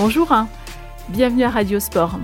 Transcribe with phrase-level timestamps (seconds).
[0.00, 0.46] Bonjour, hein.
[1.08, 2.20] bienvenue à Radio Sport.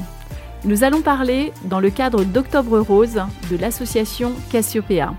[0.65, 3.21] Nous allons parler, dans le cadre d'Octobre Rose,
[3.51, 5.13] de l'association Cassiopeia,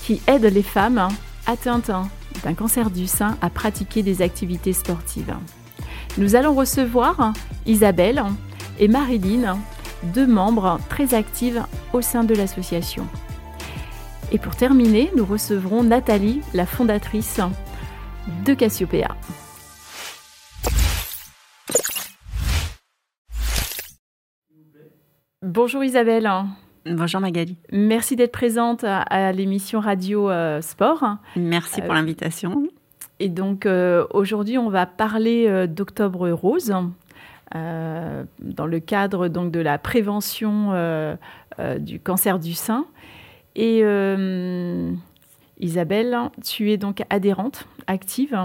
[0.00, 1.08] qui aide les femmes
[1.44, 1.90] atteintes
[2.44, 5.34] d'un cancer du sein à pratiquer des activités sportives.
[6.18, 7.32] Nous allons recevoir
[7.66, 8.22] Isabelle
[8.78, 9.58] et Marilyn,
[10.14, 13.08] deux membres très actives au sein de l'association.
[14.30, 17.40] Et pour terminer, nous recevrons Nathalie, la fondatrice
[18.44, 19.16] de Cassiopeia.
[25.56, 26.30] Bonjour Isabelle.
[26.84, 27.56] Bonjour Magali.
[27.72, 31.16] Merci d'être présente à, l'émission Radio euh, Sport.
[31.34, 32.68] Merci pour euh, l'invitation.
[33.20, 36.74] Et donc euh, aujourd'hui, on va parler d'Octobre Rose.
[37.54, 40.72] dans le cadre donc de la prévention
[41.78, 42.84] du cancer du sein.
[43.54, 43.78] Et
[45.58, 48.38] Isabelle, tu es donc adhérente, active,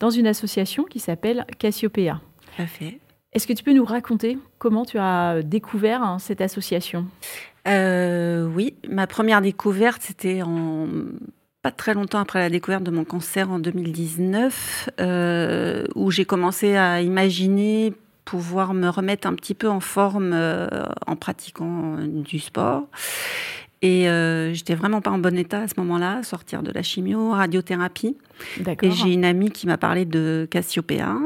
[0.00, 2.20] dans une association qui s'appelle Cassiopeia.
[2.58, 2.98] Tout fait.
[3.32, 7.06] Est-ce que tu peux nous raconter comment tu as découvert hein, cette association?
[7.66, 10.86] Euh, Oui, ma première découverte, c'était en
[11.60, 16.76] pas très longtemps après la découverte de mon cancer en 2019, euh, où j'ai commencé
[16.76, 17.92] à imaginer
[18.24, 20.68] pouvoir me remettre un petit peu en forme euh,
[21.06, 22.84] en pratiquant du sport.
[23.82, 24.06] Et
[24.54, 28.16] j'étais vraiment pas en bon état à ce moment-là, sortir de la chimio, radiothérapie.
[28.82, 31.16] Et j'ai une amie qui m'a parlé de Cassiopeia,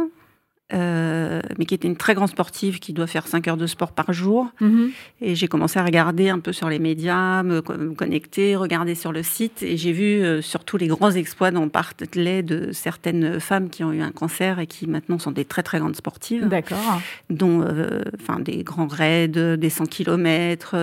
[0.73, 3.93] euh, mais qui était une très grande sportive qui doit faire 5 heures de sport
[3.93, 4.49] par jour.
[4.61, 4.91] Mhm.
[5.21, 9.23] Et j'ai commencé à regarder un peu sur les médias, me, connecter, regarder sur le
[9.23, 9.63] site.
[9.63, 13.93] Et j'ai vu euh, surtout les grands exploits dont parlaient de certaines femmes qui ont
[13.93, 16.49] eu un cancer et qui maintenant sont des très très grandes sportives.
[16.49, 17.01] D'accord.
[17.29, 18.03] Dont euh,
[18.41, 20.77] des grands raids, des 100 km,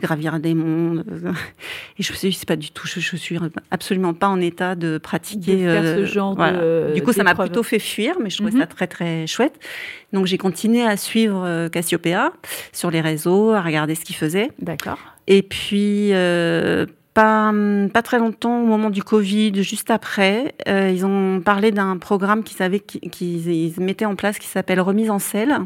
[0.00, 1.04] gravir des mondes.
[1.98, 3.38] Et je me suis dit, c'est pas du tout, je, je, suis
[3.70, 5.56] absolument pas en état de pratiquer.
[5.56, 6.94] De faire ce genre de.
[6.94, 8.60] Du coup, ça m'a plutôt fait fuir, mais je trouvais mhm.
[8.60, 9.58] ça très, très très chouette.
[10.12, 12.32] Donc j'ai continué à suivre euh, Cassiopeia
[12.72, 14.50] sur les réseaux, à regarder ce qu'ils faisaient.
[14.58, 14.98] D'accord.
[15.26, 17.52] Et puis euh, pas,
[17.92, 22.42] pas très longtemps, au moment du Covid, juste après, euh, ils ont parlé d'un programme
[22.42, 22.80] qu'ils
[23.10, 25.58] qu'ils mettaient en place qui s'appelle Remise en selle.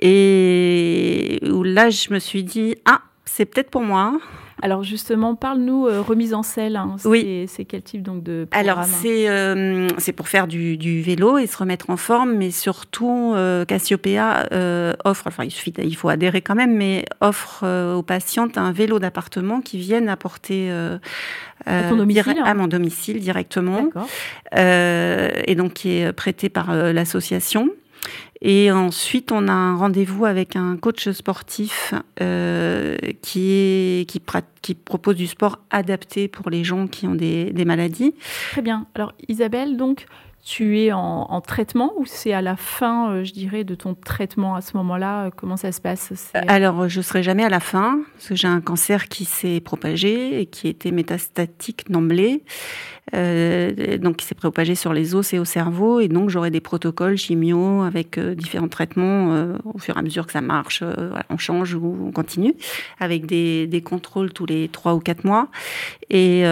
[0.00, 4.18] Et où là, je me suis dit, ah, c'est peut-être pour moi.
[4.60, 6.76] Alors justement, parle-nous euh, remise en selle.
[6.76, 6.96] Hein.
[7.04, 7.46] Oui.
[7.48, 11.38] C'est quel type donc de programme Alors c'est euh, c'est pour faire du, du, vélo
[11.38, 14.48] et se remettre en forme, mais surtout euh, Cassiopeia
[15.04, 17.64] offre, enfin il suffit, il faut adhérer quand même, mais offre
[17.94, 20.70] aux patientes un vélo d'appartement qui viennent apporter
[21.66, 23.88] à, ton domicile, à mon domicile directement,
[24.56, 27.70] et donc qui est prêté par l'association.
[28.40, 34.06] Et ensuite, on a un rendez-vous avec un coach sportif euh, qui,
[34.84, 38.14] propose du sport adapté pour les gens qui ont des maladies.
[38.52, 38.86] Très bien.
[38.94, 40.06] Alors, Isabelle, donc,
[40.48, 44.54] tu es en, traitement ou c'est à la fin, euh, je dirais, de ton traitement
[44.54, 46.32] à ce moment-là euh, Comment ça se passe?
[46.32, 49.60] Alors, je ne serai jamais à la fin, parce que j'ai un cancer qui s'est
[49.60, 52.44] propagé et qui était métastatique d'emblée,
[53.14, 56.60] euh, donc qui s'est propagé sur les os et au cerveau, et donc j'aurai des
[56.60, 60.82] protocoles chimio avec différents traitements au fur et à mesure que ça marche,
[61.28, 62.54] on change ou on continue,
[63.00, 65.48] avec des, contrôles tous les trois ou quatre mois.
[66.08, 66.44] Et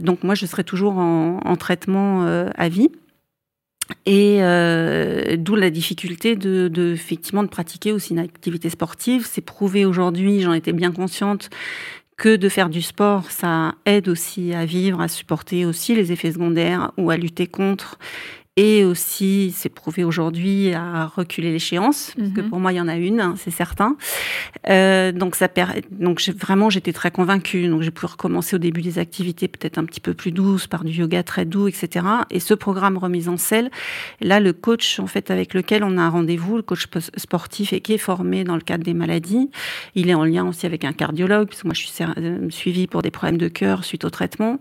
[0.00, 2.24] donc moi, je serai toujours en traitement
[2.54, 2.90] à vie.
[4.06, 9.26] Et euh, d'où la difficulté de, de, effectivement de pratiquer aussi une activité sportive.
[9.28, 11.50] C'est prouvé aujourd'hui, j'en étais bien consciente,
[12.16, 16.32] que de faire du sport, ça aide aussi à vivre, à supporter aussi les effets
[16.32, 17.98] secondaires ou à lutter contre
[18.56, 22.50] et aussi, c'est prouvé aujourd'hui, à reculer l'échéance, parce que mhm.
[22.50, 23.96] pour moi, il y en a une, hein, c'est certain.
[24.68, 25.48] Euh, donc, ça
[25.92, 27.68] donc vraiment, j'étais très convaincue.
[27.68, 30.82] Donc, j'ai pu recommencer au début des activités peut-être un petit peu plus douces, par
[30.82, 32.04] du yoga très doux, etc.
[32.30, 33.70] Et ce programme remise en selle,
[34.20, 36.86] là, le coach, en fait, avec lequel on a un rendez-vous, le coach
[37.16, 39.48] sportif et qui est formé dans le cadre des maladies,
[39.94, 42.88] il est en lien aussi avec un cardiologue, parce que moi, je suis euh, suivie
[42.88, 44.58] pour des problèmes de cœur suite au traitement.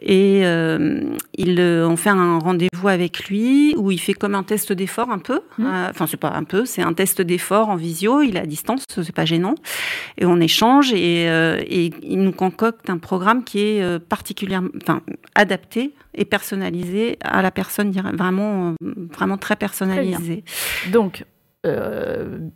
[0.00, 1.00] Et euh,
[1.36, 5.18] il, on fait un rendez-vous avec lui où il fait comme un test d'effort un
[5.18, 5.40] peu.
[5.58, 5.66] Mmh.
[5.66, 8.22] Euh, enfin, c'est pas un peu, c'est un test d'effort en visio.
[8.22, 9.54] Il est à distance, c'est pas gênant.
[10.18, 14.70] Et on échange et, euh, et, il nous concocte un programme qui est euh, particulièrement,
[14.82, 15.00] enfin,
[15.34, 20.44] adapté et personnalisé à la personne, vraiment, vraiment très personnalisé.
[20.92, 21.24] donc,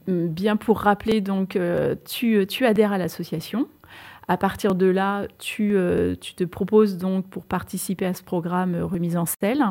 [0.06, 1.58] bien pour rappeler, donc,
[2.08, 3.68] tu, tu adhères à l'association.
[4.28, 5.74] À partir de là, tu,
[6.20, 9.64] tu, te proposes donc pour participer à ce programme remise en selle.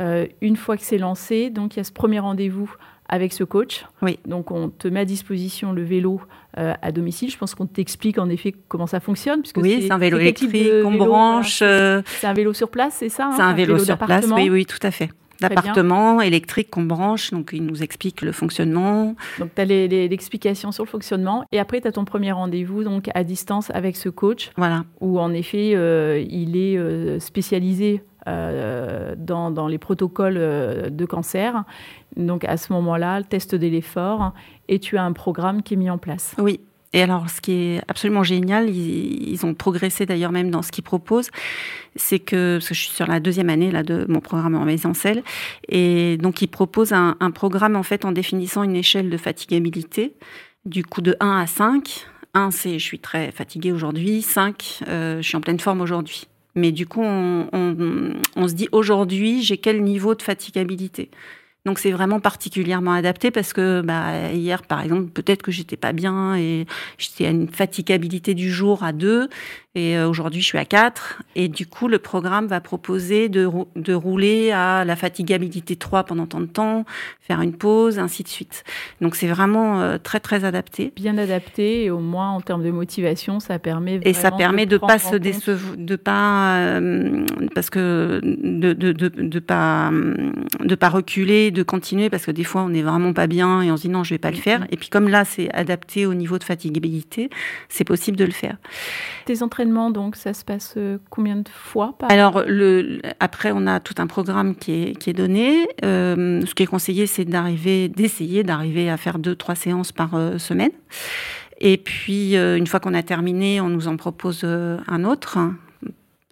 [0.00, 2.72] Euh, une fois que c'est lancé, donc il y a ce premier rendez-vous
[3.08, 3.84] avec ce coach.
[4.02, 4.18] Oui.
[4.26, 6.20] Donc on te met à disposition le vélo
[6.58, 7.30] euh, à domicile.
[7.30, 9.40] Je pense qu'on t'explique en effet comment ça fonctionne.
[9.40, 11.60] Puisque oui, c'est un vélo électrique qu'on branche.
[11.62, 14.50] Euh, c'est un vélo sur place, c'est ça hein, C'est un, vélo, sur place, oui,
[14.50, 15.10] oui, tout à fait.
[15.40, 17.30] d'appartement électrique qu'on branche.
[17.30, 19.14] Donc, il nous explique le fonctionnement.
[19.38, 21.44] Donc, tu as l'explication sur le fonctionnement.
[21.52, 24.50] Et après, tu as ton premier rendez-vous donc à distance avec ce coach.
[24.56, 24.84] Voilà.
[25.00, 25.72] Où, en effet,
[26.30, 30.34] il est spécialisé dans, dans, les protocoles
[30.90, 31.64] de cancer.
[32.16, 33.80] Donc à ce moment-là, le test de
[34.68, 36.34] et tu as un programme qui est mis en place.
[36.38, 36.60] Oui,
[36.94, 40.84] et alors, ce qui est absolument génial, ils, ont progressé d'ailleurs même dans ce qu'ils
[40.84, 41.30] proposent,
[41.96, 44.94] c'est que, parce que je suis sur la deuxième année là, de mon programme en
[44.94, 45.24] selle,
[45.68, 50.14] et donc ils proposent un, programme en fait en définissant une échelle de fatigabilité,
[50.66, 52.06] du coup de 1 à 5.
[52.34, 56.28] 1, c'est je suis très fatiguée aujourd'hui, 5, euh, je suis en pleine forme aujourd'hui.
[56.54, 61.10] Mais du coup, on, se dit aujourd'hui, j'ai quel niveau de fatigabilité?
[61.66, 65.92] Donc c'est vraiment particulièrement adapté parce que bah, hier, par exemple, peut-être que j'étais pas
[65.92, 66.66] bien et
[66.98, 69.28] j'étais à une fatigabilité du jour à 2
[69.74, 73.50] et euh, aujourd'hui je suis à 4 et du coup le programme va proposer de,
[73.74, 76.84] de rouler à la fatigabilité 3 pendant tant de temps,
[77.20, 78.62] faire une pause, ainsi de suite.
[79.00, 80.92] Donc c'est vraiment euh, très très adapté.
[80.94, 84.78] Bien adapté et au moins en termes de motivation, ça permet et ça permet de,
[84.78, 89.90] pas se décevoir, de pas euh, parce que de, de, de, de pas
[90.60, 93.72] de pas reculer de continuer parce que des fois on est vraiment pas bien et
[93.72, 96.06] on se dit non je vais pas le faire et puis comme là c'est adapté
[96.06, 97.28] au niveau de fatigabilité
[97.68, 98.56] c'est possible de le faire.
[99.24, 102.42] Tes entraînements donc ça se passe euh, combien de fois Alors
[103.20, 105.68] après on a tout un programme qui est, donné.
[105.84, 110.14] Euh, ce qui est conseillé c'est d'arriver d'essayer d'arriver à faire deux trois séances par
[110.14, 110.72] euh, semaine.
[111.60, 115.38] Et puis, une fois qu'on a terminé, on nous en propose un autre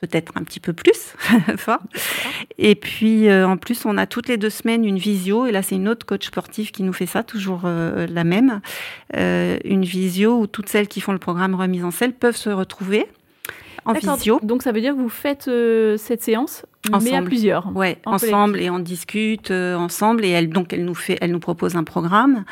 [0.00, 1.14] peut-être un petit peu plus
[1.56, 1.78] fort.
[2.58, 5.76] Et puis en plus, on a toutes les deux semaines une visio, et là c'est
[5.76, 8.60] une autre coach sportive qui nous fait ça, toujours la même,
[9.14, 13.06] une visio où toutes celles qui font le programme remise en selle peuvent se retrouver
[13.84, 14.38] en visio.
[14.42, 15.50] Donc ça veut dire que vous faites
[15.98, 17.04] cette séance ensemble.
[17.04, 17.76] mais à plusieurs.
[17.76, 21.76] Ouais, ensemble et on discute ensemble et elle donc elle nous fait, elle nous propose
[21.76, 22.44] un programme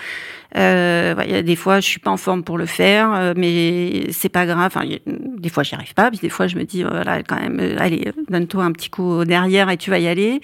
[0.56, 4.28] euh, a des fois, je suis pas en forme pour le faire, euh, mais c'est
[4.28, 4.72] pas grave.
[4.74, 6.10] Enfin, des fois, j'y arrive pas.
[6.10, 9.24] Puis des fois, je me dis, voilà, quand même, euh, allez, donne-toi un petit coup
[9.24, 10.40] derrière et tu vas y aller.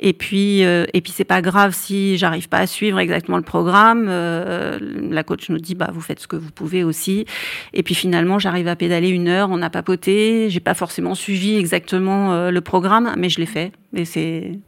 [0.00, 4.06] Et puis, et puis, c'est pas grave si j'arrive pas à suivre exactement le programme.
[4.06, 7.24] la coach nous dit, bah, vous faites ce que vous pouvez aussi.
[7.72, 9.48] Et puis finalement, j'arrive à pédaler une heure.
[9.50, 10.48] On a papoté.
[10.50, 13.72] J'ai pas forcément suivi exactement le programme, mais je l'ai fait.
[13.94, 14.58] Et c'est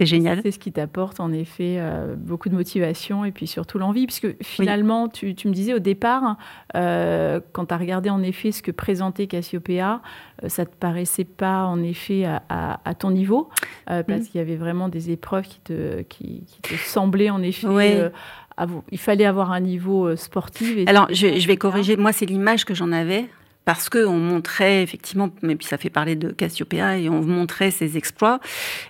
[0.00, 0.40] génial.
[0.42, 4.42] C'est ce qui t'apporte en effet euh, beaucoup de motivation et puis surtout l'envie, puisque
[4.42, 6.36] finalement, tu, me disais au départ,
[6.74, 10.02] euh, quand tu as regardé en effet ce que présentait Cassiopeia,
[10.42, 13.48] euh, ça te paraissait pas en effet à, ton niveau,
[13.86, 14.22] parce mm.
[14.22, 18.10] qu'il y avait vraiment des épreuves qui te, qui, te semblaient en effet...
[18.90, 20.88] il fallait avoir un niveau sportif.
[20.88, 21.96] Alors, je, je vais corriger.
[21.96, 23.28] Moi, c'est l'image que j'en avais
[23.68, 27.98] parce qu'on montrait effectivement, mais puis ça fait parler de Cassiopeia, et on montrait ses
[27.98, 28.40] exploits.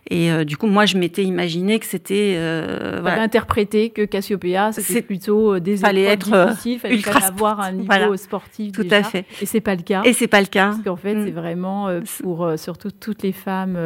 [0.09, 2.37] Et euh, du coup, moi, je m'étais imaginé que c'était...
[2.37, 3.23] Euh, voilà.
[3.23, 7.73] interprété que Cassiopeia, c'était plutôt euh, des fallait être euh, difficiles, fallait ultra avoir un
[7.73, 9.25] niveau sportif Tout à fait.
[9.41, 10.03] Et c'est pas le cas.
[10.05, 10.67] Et c'est pas le cas.
[10.67, 11.25] Parce qu'en fait, mm.
[11.25, 11.89] c'est vraiment
[12.23, 13.77] pour surtout toutes les femmes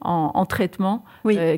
[0.00, 1.04] en, en, traitement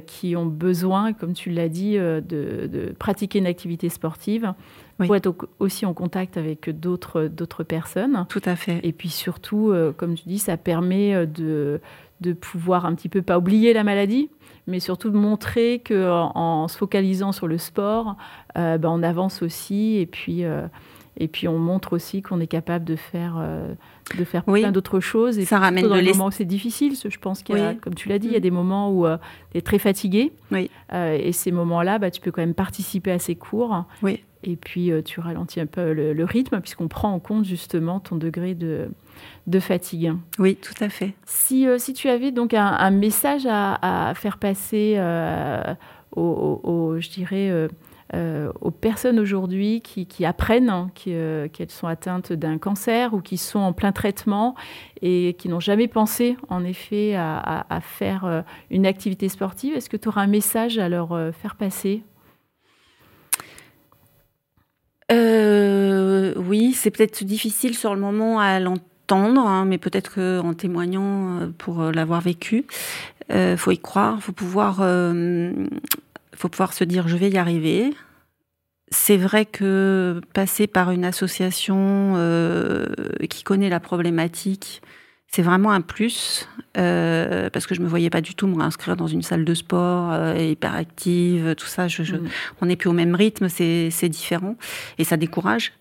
[0.09, 4.55] qui ont besoin, comme tu l'as dit, de, de pratiquer une activité sportive
[4.99, 8.27] pour être aussi en contact avec d'autres d'autres personnes.
[8.29, 8.81] Tout à fait.
[8.83, 11.81] Et puis surtout, euh, comme tu dis, ça permet euh, de,
[12.21, 14.31] de pouvoir un petit peu pas oublier la maladie,
[14.67, 18.17] mais surtout de montrer que en, se focalisant sur le sport,
[18.57, 20.45] euh, ben, on avance aussi et puis
[21.17, 23.35] et puis on montre aussi qu'on est capable de faire
[24.17, 25.39] de faire plein d'autres choses.
[25.39, 26.95] Et ça ramène dans les moments où c'est difficile.
[26.97, 28.43] Je pense qu'il y a, comme tu l'as dit, il y a mm.
[28.43, 29.07] des moments où
[29.53, 30.33] tu es très fatigué.
[30.51, 30.71] Oui.
[30.93, 33.85] et ces moments-là, bah, tu peux quand même participer à ces cours.
[34.03, 34.23] Oui.
[34.45, 38.17] Et puis, euh, tu ralentis un peu le, rythme puisqu'on prend en compte justement ton
[38.17, 38.89] degré de,
[39.47, 40.13] de fatigue.
[40.39, 41.15] Oui, tout à fait.
[41.27, 45.75] Si, euh, si tu avais donc un, message à, faire passer euh,
[46.17, 47.69] aux, je dirais,
[48.15, 53.73] aux personnes aujourd'hui qui, apprennent hein, qu'elles sont atteintes d'un cancer ou qui sont en
[53.73, 54.55] plein traitement
[55.01, 60.09] et qui n'ont jamais pensé en effet à, faire une activité sportive, est-ce que tu
[60.09, 62.03] auras un message à leur faire passer?
[65.13, 71.41] Euh, Oui, c'est peut-être difficile sur le moment à l'entendre, hein, mais peut-être qu'en témoignant
[71.41, 72.67] euh, pour euh, l'avoir vécu,
[73.29, 74.81] il euh, faut y croire, faut pouvoir,
[76.43, 77.95] faut pouvoir se dire je vais y arriver.
[78.91, 82.15] C'est vrai que passer par une association
[83.31, 84.83] qui connaît la problématique,
[85.35, 86.47] c'est vraiment un plus
[86.77, 89.55] euh, parce que je me voyais pas du tout me réinscrire dans une salle de
[89.55, 91.89] sport euh, hyperactive, tout ça.
[91.89, 92.29] Je, mm.
[92.61, 94.57] On n'est plus au même rythme, c'est différent
[94.99, 95.73] et ça décourage.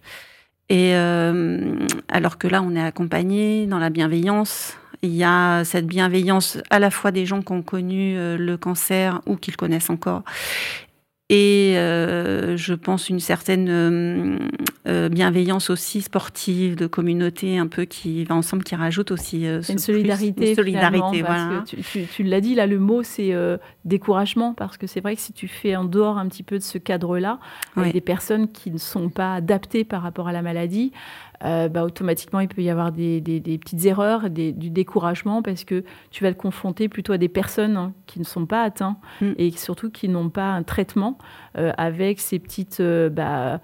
[0.70, 1.76] Et euh,
[2.08, 6.80] alors que là, on est accompagné dans la bienveillance il y a cette bienveillance à
[6.80, 10.24] la fois des gens qui ont connu le cancer ou qui le connaissent encore,
[11.32, 14.38] et euh, je pense une certaine euh,
[14.86, 19.80] euh, bienveillance aussi sportive, de communauté un peu qui va ensemble, qui rajoute aussi une
[19.80, 20.50] solidarité.
[20.50, 21.64] Une solidarité, voilà.
[22.14, 23.34] tu, l'as dit, là, le mot, c'est
[23.86, 26.64] découragement, parce que c'est vrai que si tu fais en dehors un petit peu de
[26.64, 27.40] ce cadre-là,
[27.78, 30.92] avec des personnes qui ne sont pas adaptées par rapport à la maladie,
[31.44, 36.24] euh, bah, automatiquement, il peut y avoir des, petites erreurs, du découragement, parce que tu
[36.24, 39.32] vas le confronter plutôt à des personnes hein, qui ne sont pas atteintes mm.
[39.38, 41.18] et surtout qui n'ont pas un traitement
[41.58, 43.60] euh, avec ces petites euh, bah,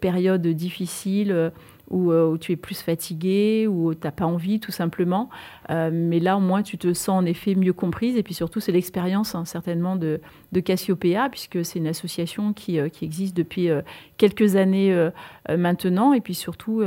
[0.00, 1.50] périodes difficiles
[1.92, 5.30] euh, où, tu es plus fatigué, ou tu n'as pas envie tout simplement.
[5.70, 8.16] Euh, mais là, au moins, tu te sens en effet mieux comprise.
[8.16, 10.20] Et puis surtout, c'est l'expérience hein, certainement de,
[10.52, 13.68] de, Cassiopeia, puisque c'est une association qui, euh, qui existe depuis
[14.16, 15.10] quelques années
[15.48, 16.12] maintenant.
[16.12, 16.82] Et puis surtout,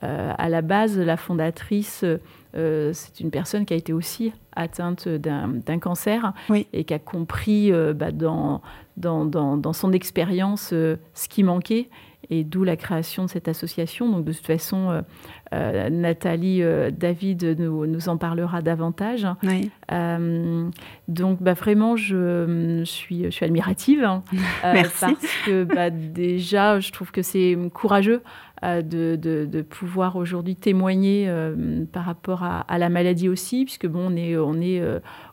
[0.00, 2.04] à la base, la fondatrice,
[2.54, 6.32] c'est une personne qui a été aussi atteinte d'un cancer
[6.72, 8.62] et qui a compris bah, dans,
[8.96, 11.88] dans, dans, dans, son expérience ce qui manquait
[12.30, 14.08] et d'où la création de cette association.
[14.10, 15.02] Donc de toute façon,
[15.52, 19.26] euh, euh, Nathalie euh, David nous, nous, en parlera davantage.
[21.08, 24.22] donc bah, vraiment, je, suis, je suis admirative hein,
[24.62, 25.04] parce
[25.46, 28.22] que bah, déjà, je trouve que c'est courageux
[28.62, 31.28] de, de, pouvoir aujourd'hui témoigner
[31.92, 34.80] par rapport à, la maladie aussi, puisque bon, on est, on est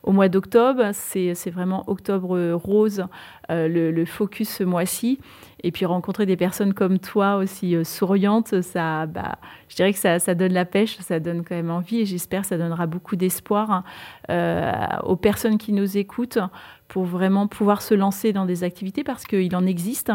[0.01, 3.05] au mois d'octobre, c'est vraiment octobre rose,
[3.49, 5.19] le, le, focus ce mois-ci.
[5.63, 9.38] Et puis rencontrer des personnes comme toi aussi euh, souriantes, ça, bah,
[9.69, 12.41] je dirais que ça, ça, donne la pêche, ça donne quand même envie et j'espère
[12.41, 13.83] que ça donnera beaucoup d'espoir hein,
[14.29, 14.73] euh,
[15.03, 16.39] aux personnes qui nous écoutent
[16.88, 20.11] pour vraiment pouvoir se lancer dans des activités parce qu'il en existe.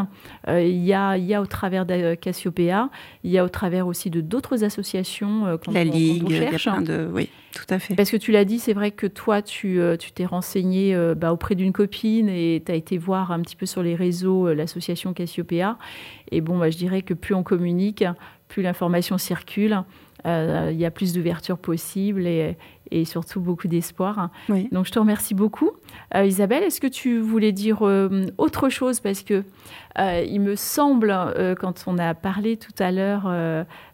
[0.49, 2.89] Euh, il, y a, il y a au travers de Cassiopeia,
[3.23, 5.47] il y a au travers aussi de d'autres associations.
[5.47, 7.09] Euh, La Ligue, il y a plein de...
[7.13, 7.95] Oui, tout à fait.
[7.95, 11.55] Parce que tu l'as dit, c'est vrai que toi, tu tu t'es renseigné bah, auprès
[11.55, 15.77] d'une copine et tu as été voir un petit peu sur les réseaux l'association Cassiopeia.
[16.31, 18.03] Et bon, bah, je dirais que plus on communique,
[18.47, 19.83] plus l'information circule.
[20.25, 22.57] Euh, il y a plus d'ouverture possible et,
[23.03, 24.29] surtout beaucoup d'espoir.
[24.71, 25.71] Donc je te remercie beaucoup.
[26.15, 28.99] Euh, Isabelle, est-ce que tu voulais dire euh, autre chose?
[28.99, 29.43] Parce que
[29.97, 31.15] il me semble,
[31.59, 33.23] quand on a parlé tout à l'heure,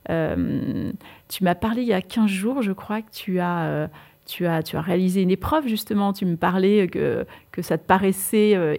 [0.07, 3.89] tu m'as parlé il y a 15 jours, je crois, que tu as...
[4.25, 6.13] tu as, tu as réalisé une épreuve, justement.
[6.13, 8.77] Tu me parlais que, que ça te paraissait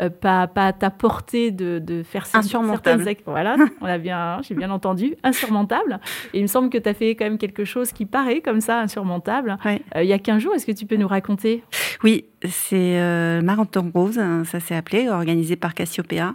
[0.00, 3.04] euh, pas, pas à ta portée de, de faire insurmontable.
[3.04, 6.00] certaines Voilà, on a bien, j'ai bien entendu, insurmontable.
[6.32, 8.60] Et il me semble que tu as fait quand même quelque chose qui paraît comme
[8.60, 9.56] ça insurmontable.
[9.66, 11.62] Euh, il y a 15 jours, est-ce que tu peux nous raconter?
[12.02, 16.34] Oui, c'est euh, Marathon Rose, hein, ça s'est appelé, organisé par Cassiopeia,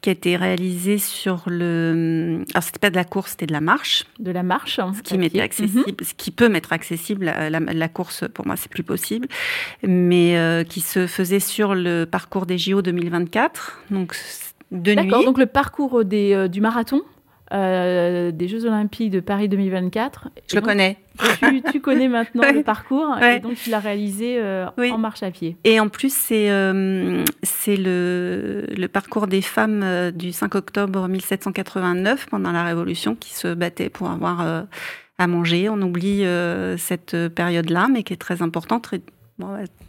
[0.00, 2.44] qui a été réalisé sur le.
[2.54, 4.04] Alors, c'était pas de la course, c'était de la marche.
[4.18, 4.80] De la marche.
[4.96, 6.06] Ce qui m'était accessible, mhm.
[6.06, 7.26] ce qui peut m'être accessible.
[7.26, 9.28] La, course, pour moi, c'est plus possible.
[9.82, 13.82] Mais euh, qui se faisait sur le parcours des JO 2024.
[13.90, 14.16] Donc,
[14.70, 15.10] de nuit.
[15.10, 17.02] donc le parcours des, euh, du marathon
[17.52, 20.28] euh, des Jeux Olympiques de Paris 2024.
[20.48, 20.96] Je le connais.
[21.70, 25.58] Tu, connais maintenant le parcours et donc tu l'as réalisé euh, en marche à pied.
[25.64, 27.22] Et en plus, c'est euh,
[27.66, 33.90] le, le, parcours des femmes du 5 octobre 1789 pendant la Révolution qui se battaient
[33.90, 34.64] pour avoir
[35.18, 35.68] à manger.
[35.68, 36.24] On oublie
[36.78, 38.94] cette période-là, mais qui est très importante.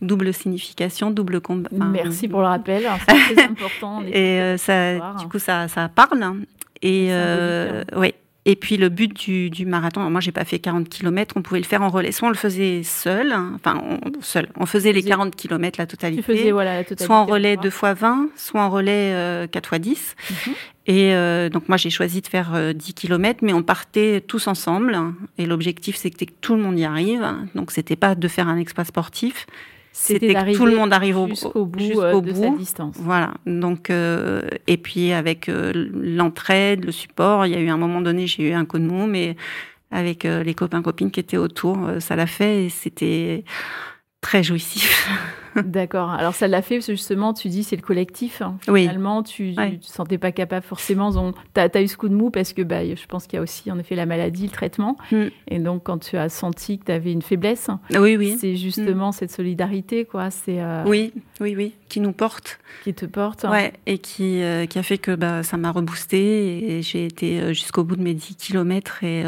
[0.02, 1.70] double signification, double combat.
[1.72, 4.04] Merci pour le rappel, hein, c'est très important.
[4.12, 6.44] Et ça, du coup, ça, ça parle.
[6.84, 8.14] Et euh, ouais.
[8.46, 11.62] Et puis le but du, du marathon, moi j'ai pas fait 40 km, on pouvait
[11.62, 12.12] le faire en relais.
[12.12, 15.88] Soit on le faisait seul, hein, enfin on, seul, on faisait les 40 km la
[15.88, 16.22] totalité.
[16.22, 19.76] Tu faisais, voilà, la totalité soit en relais 2 x 20, soit en relais 4
[19.76, 20.16] x 10.
[20.86, 24.48] Et euh, donc moi j'ai choisi de faire 10 euh, km, mais on partait tous
[24.48, 24.98] ensemble.
[25.38, 27.26] Et l'objectif c'était que tout le monde y arrive.
[27.56, 29.48] Donc c'était pas de faire un exploit sportif,
[29.96, 32.96] c'était que tout le monde arrive jusqu'au bout euh, de sa distance.
[32.98, 33.36] Voilà.
[33.46, 38.02] Donc, euh, et puis avec euh, l'entraide, le support, il y a eu un moment
[38.02, 39.38] donné, j'ai eu un coup de mou, mais
[39.92, 43.44] avec les copains copines qui étaient autour, ça l'a fait et c'était
[44.22, 45.08] très jouissif.
[45.66, 46.12] D'accord.
[46.12, 48.42] Alors ça l'a fait parce que justement, tu dis c'est le collectif.
[48.42, 48.58] Hein.
[48.64, 51.12] Finalement, tu ne te sentais pas capable forcément.
[51.54, 53.44] Tu as, eu ce coup de mou parce que bah, je pense qu'il y a
[53.44, 54.98] aussi en effet la maladie, le traitement.
[55.12, 55.26] Mm.
[55.50, 58.38] Et donc quand tu as senti que tu avais une faiblesse, oui, oui.
[58.40, 59.14] c'est justement mm.
[59.14, 60.06] cette solidarité.
[60.06, 60.30] quoi.
[60.32, 62.60] C'est euh, Oui, oui, oui, qui nous porte.
[62.84, 63.44] Qui te porte.
[63.44, 67.40] Ouais, et qui, euh, qui a fait que bah, ça m'a reboosté et j'ai été
[67.40, 69.24] euh, jusqu'au bout de mes 10 kilomètres et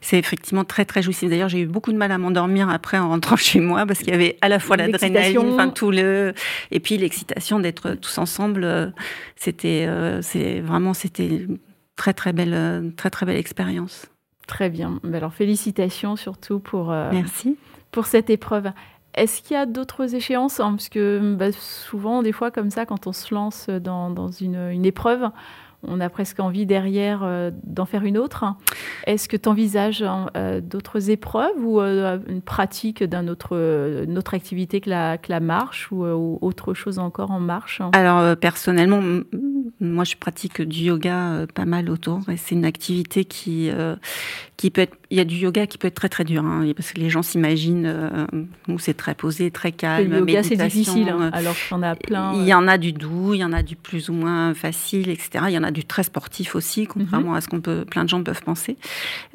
[0.00, 1.30] c'est effectivement très très jouissif.
[1.30, 4.10] D'ailleurs, j'ai eu beaucoup de mal à m'endormir après en rentrant chez moi parce qu'il
[4.10, 6.34] y avait à la fois l'adrénaline enfin tout le
[6.70, 8.64] et puis l'excitation d'être tous ensemble.
[8.64, 8.90] Euh,
[9.36, 11.46] c'était, euh, c'est vraiment, c'était
[11.96, 14.06] très très belle, euh, très très belle expérience.
[14.46, 15.00] Très bien.
[15.12, 16.90] Alors félicitations surtout pour.
[16.90, 17.56] Merci
[17.90, 18.70] pour cette épreuve.
[19.14, 22.84] Est-ce qu'il y a d'autres échéances hein, Parce que bah, souvent, des fois, comme ça,
[22.84, 25.30] quand on se lance dans, une, épreuve,
[25.82, 28.44] on a presque envie derrière euh, d'en faire une autre.
[29.06, 30.04] Est-ce que tu envisages
[30.36, 33.56] euh, d'autres épreuves ou euh, une pratique d'une autre,
[34.16, 37.80] autre, activité que la, que la marche ou, autre chose encore en marche?
[37.92, 39.02] Alors personnellement,
[39.80, 43.70] moi je pratique du yoga pas mal autour et c'est une activité qui,
[44.56, 46.64] qui peut être il y a du yoga qui peut être très très dur, hein,
[46.74, 48.26] parce que les gens s'imaginent euh,
[48.68, 50.10] où c'est très posé, très calme.
[50.10, 52.34] Le yoga c'est difficile, hein, alors qu'on a plein.
[52.34, 55.08] Il y en a du doux, il y en a du plus ou moins facile,
[55.08, 55.44] etc.
[55.48, 57.36] Il y en a du très sportif aussi, contrairement mhm.
[57.36, 58.76] à ce qu'on peut, plein de gens peuvent penser.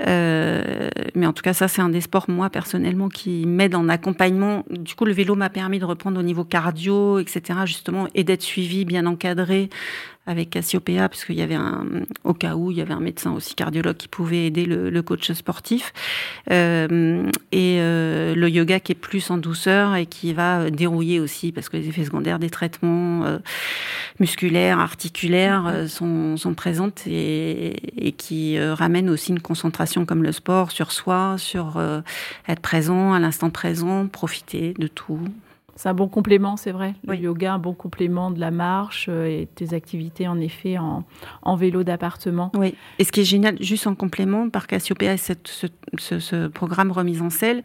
[0.05, 3.87] Euh, mais en tout cas, ça c'est un des sports moi personnellement qui m'aide en
[3.87, 4.65] accompagnement.
[4.69, 7.59] Du coup, le vélo m'a permis de reprendre au niveau cardio, etc.
[7.65, 9.69] Justement, et d'être suivi, bien encadré
[10.31, 11.85] avec Cassiopeia, parce qu'il y avait un,
[12.23, 15.31] au cas où, il y avait un médecin aussi cardiologue qui pouvait aider le, coach
[15.31, 15.93] sportif.
[16.51, 21.51] Euh, et euh, le yoga qui est plus en douceur et qui va dérouiller aussi,
[21.51, 23.39] parce que les effets secondaires des traitements euh,
[24.19, 30.71] musculaires, articulaires sont, sont présentes et, et qui ramènent aussi une concentration comme le sport
[30.71, 31.81] sur soi, sur
[32.47, 35.19] être présent à l'instant présent, profiter de tout.
[35.81, 36.93] C'est un bon complément, c'est vrai.
[37.07, 41.55] Le yoga, un bon complément de la marche euh, et tes activités, en effet, en,
[41.55, 42.51] vélo d'appartement.
[42.55, 42.75] Oui.
[42.99, 45.33] Et ce qui est génial, juste en complément, par Cassiopeia, ce,
[45.97, 47.63] ce, programme remise en selle,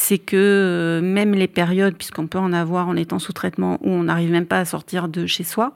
[0.00, 3.90] c'est que euh, même les périodes, puisqu'on peut en avoir en étant sous traitement, où
[3.90, 5.74] on n'arrive même pas à sortir de chez soi,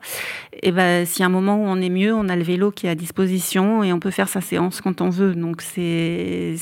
[0.55, 2.43] et eh ben s'il y a un moment où on est mieux, on a le
[2.43, 5.35] vélo qui est à disposition et on peut faire sa séance quand on veut.
[5.35, 6.57] Donc c'est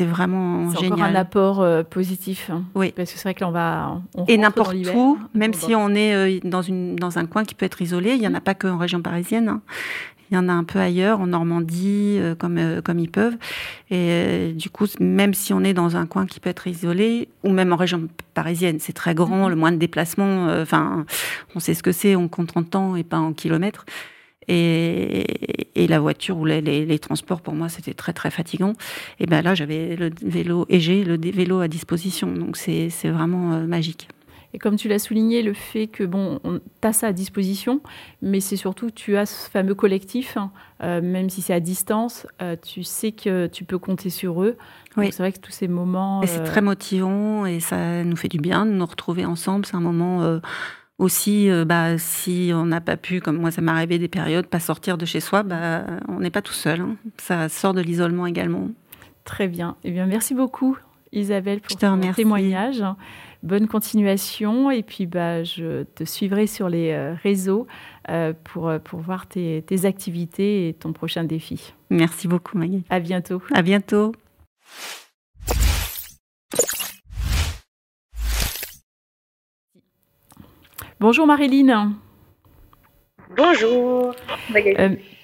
[0.00, 0.78] vraiment génial.
[0.78, 2.50] C'est encore un apport euh, positif.
[2.50, 2.64] Hein.
[2.74, 2.92] oui.
[2.94, 6.14] Parce que c'est vrai que là on va et n'importe où, même si on est
[6.14, 8.42] euh, dans une dans un coin qui peut être isolé, il y en a mmh.
[8.42, 9.48] pas que en région parisienne.
[9.48, 9.62] Hein.
[10.30, 13.36] Il y en a un peu ailleurs, en Normandie, euh, comme, euh, comme ils peuvent.
[13.90, 17.28] Et euh, du coup, même si on est dans un coin qui peut être isolé,
[17.44, 19.50] ou même en région parisienne, c'est très grand, mhm.
[19.50, 21.06] le moins de déplacements, enfin,
[21.54, 23.84] on sait ce que c'est, on compte en temps et pas en kilomètres.
[24.48, 28.74] Et, et, la voiture ou les, les, transports pour moi c'était très très fatigant
[29.18, 33.58] et ben là j'avais le vélo et j'ai le vélo à disposition donc c'est vraiment
[33.66, 34.06] magique
[34.52, 37.80] et comme tu l'as souligné, le fait que, bon, tu as ça à disposition,
[38.22, 40.50] mais c'est surtout, tu as ce fameux collectif, hein,
[40.82, 44.56] euh, même si c'est à distance, euh, tu sais que tu peux compter sur eux.
[44.96, 45.08] Oui.
[45.12, 46.22] C'est vrai que tous ces moments.
[46.22, 49.66] Et c'est euh, très motivant et ça nous fait du bien de nous retrouver ensemble.
[49.66, 50.40] C'est un moment
[50.98, 54.60] aussi, bah, si on n'a pas pu, comme moi ça m'est arrivé des périodes, pas
[54.60, 56.80] sortir de chez soi, bah, on n'est pas tout seul.
[56.80, 56.96] Hein.
[57.18, 58.70] Ça sort de l'isolement également.
[59.24, 59.76] Très bien.
[59.84, 60.78] Eh bien, merci beaucoup,
[61.12, 62.82] Isabelle, pour ton témoignage
[63.42, 67.66] bonne continuation et puis bah, je te suivrai sur les euh, réseaux
[68.08, 71.74] euh, pour, euh, pour voir tes, tes, activités et ton prochain défi.
[71.90, 72.84] Merci beaucoup Maggie.
[72.90, 73.42] À bientôt.
[73.54, 74.12] À bientôt.
[80.98, 81.92] Bonjour Marilyn.
[83.36, 84.14] Bonjour.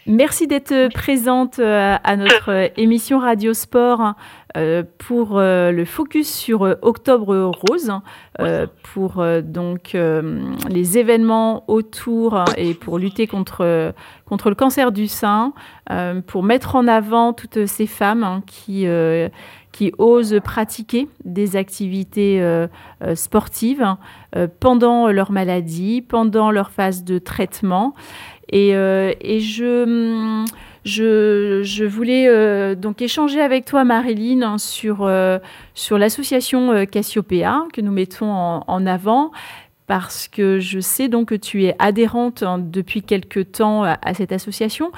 [0.06, 4.14] Merci d'être présente à notre émission Radio Sport
[4.54, 7.90] euh, pour euh, le focus sur euh, Octobre Rose,
[8.82, 9.96] pour donc
[10.68, 13.94] les événements autour et pour lutter contre,
[14.26, 15.52] contre le cancer du sein,
[16.26, 18.86] pour mettre en avant toutes ces femmes hein, qui
[19.70, 22.42] qui osent pratiquer des activités
[23.14, 23.96] sportives
[24.60, 27.94] pendant leur maladie, pendant leur phase de traitement.
[28.48, 30.44] Et, et je, hum,
[30.84, 35.38] je, voulais euh, donc échanger avec toi, Marilyn, hein, sur, euh,
[35.74, 39.30] sur l'association euh, Cassiopeia que nous mettons en, avant
[39.86, 44.32] parce que je sais donc que tu es adhérente hein, depuis quelque temps à, cette
[44.32, 44.90] association.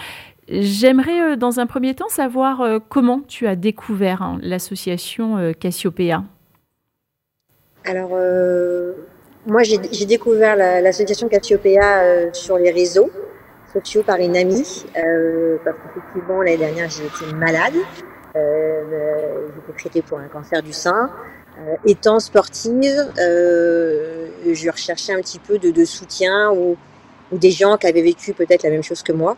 [0.48, 6.22] J'aimerais dans un premier temps savoir comment tu as découvert l'association Cassiopeia.
[7.86, 8.10] Alors,
[9.46, 13.10] moi j'ai découvert l'association Cassiopeia sur les réseaux
[14.06, 17.74] par une amie, euh, parce qu'effectivement, l'année dernière, j'ai été malade.
[18.36, 21.10] Euh, J'étais traitée pour un cancer du sein.
[21.58, 26.76] Euh, étant sportive, euh, je recherchais un petit peu de, soutien ou,
[27.32, 29.36] des gens qui avaient vécu peut-être la même chose que moi.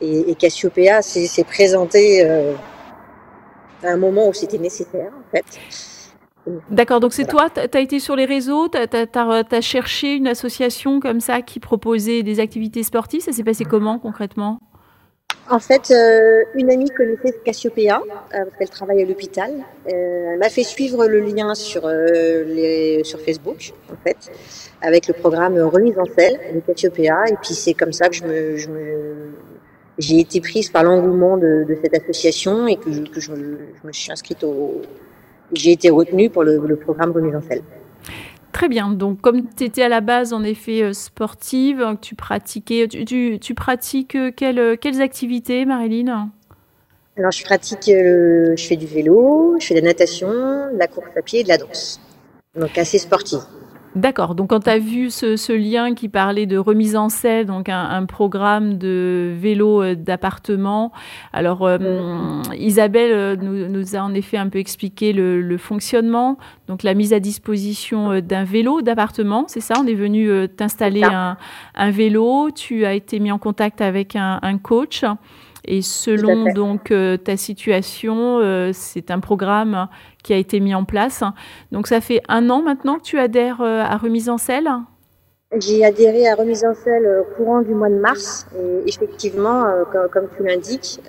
[0.00, 2.54] Et, et Cassiopeia s'est présenté euh,
[3.82, 5.44] à un moment où c'était nécessaire, en fait.
[6.70, 11.00] D'accord, donc c'est toi, tu as été sur les réseaux, tu as, cherché une association
[11.00, 13.20] comme ça qui proposait des activités sportives.
[13.20, 14.60] Ça s'est passé comment concrètement?
[15.48, 19.50] En fait, euh, une amie connaissait Cassiopeia, euh, parce qu'elle travaille à l'hôpital.
[19.86, 24.16] Euh, elle m'a fait suivre le lien sur, les, sur Facebook, en fait,
[24.82, 27.26] avec le programme Remise en selle de Cassiopeia.
[27.28, 29.32] Et puis c'est comme ça que je me, je me
[29.98, 33.92] j'ai été prise par l'engouement de, de, cette association et que, je, que je, me
[33.92, 34.82] suis inscrite au,
[35.52, 37.62] j'ai été retenue pour le, programme remise en selle.
[38.52, 38.90] Très bien.
[38.90, 44.16] Donc, comme tu étais à la base, en effet, euh, sportive, tu pratiquais, tu, pratiques
[44.34, 46.30] quelles, quelles activités, Marilyn?
[47.18, 51.08] Alors, je pratique, je fais du vélo, je fais de la natation, de la course
[51.16, 52.00] à pied et de la danse.
[52.54, 53.40] Donc, assez sportive.
[53.96, 54.34] D'accord.
[54.34, 58.04] Donc, quand tu as vu ce, lien qui parlait de remise en selle, donc un,
[58.04, 60.92] programme de vélo euh, d'appartement,
[61.32, 62.42] alors euh, mm.
[62.58, 66.36] Isabelle euh, nous, a en effet un peu expliqué le, fonctionnement,
[66.68, 69.76] donc la mise à disposition d'un vélo d'appartement, c'est ça?
[69.80, 74.58] On est venu t'installer un, vélo, tu as été mis en contact avec un, un
[74.58, 75.04] coach.
[75.66, 79.88] Et selon donc euh, ta situation, euh, c'est un programme
[80.22, 81.22] qui a été mis en place.
[81.72, 84.68] Donc ça fait un an maintenant que tu adhères euh, à Remise en selle?
[85.58, 88.46] J'ai adhéré à Remise en selle courant du mois de mars.
[88.56, 89.64] Et effectivement,
[90.12, 91.00] comme, tu l'indiques,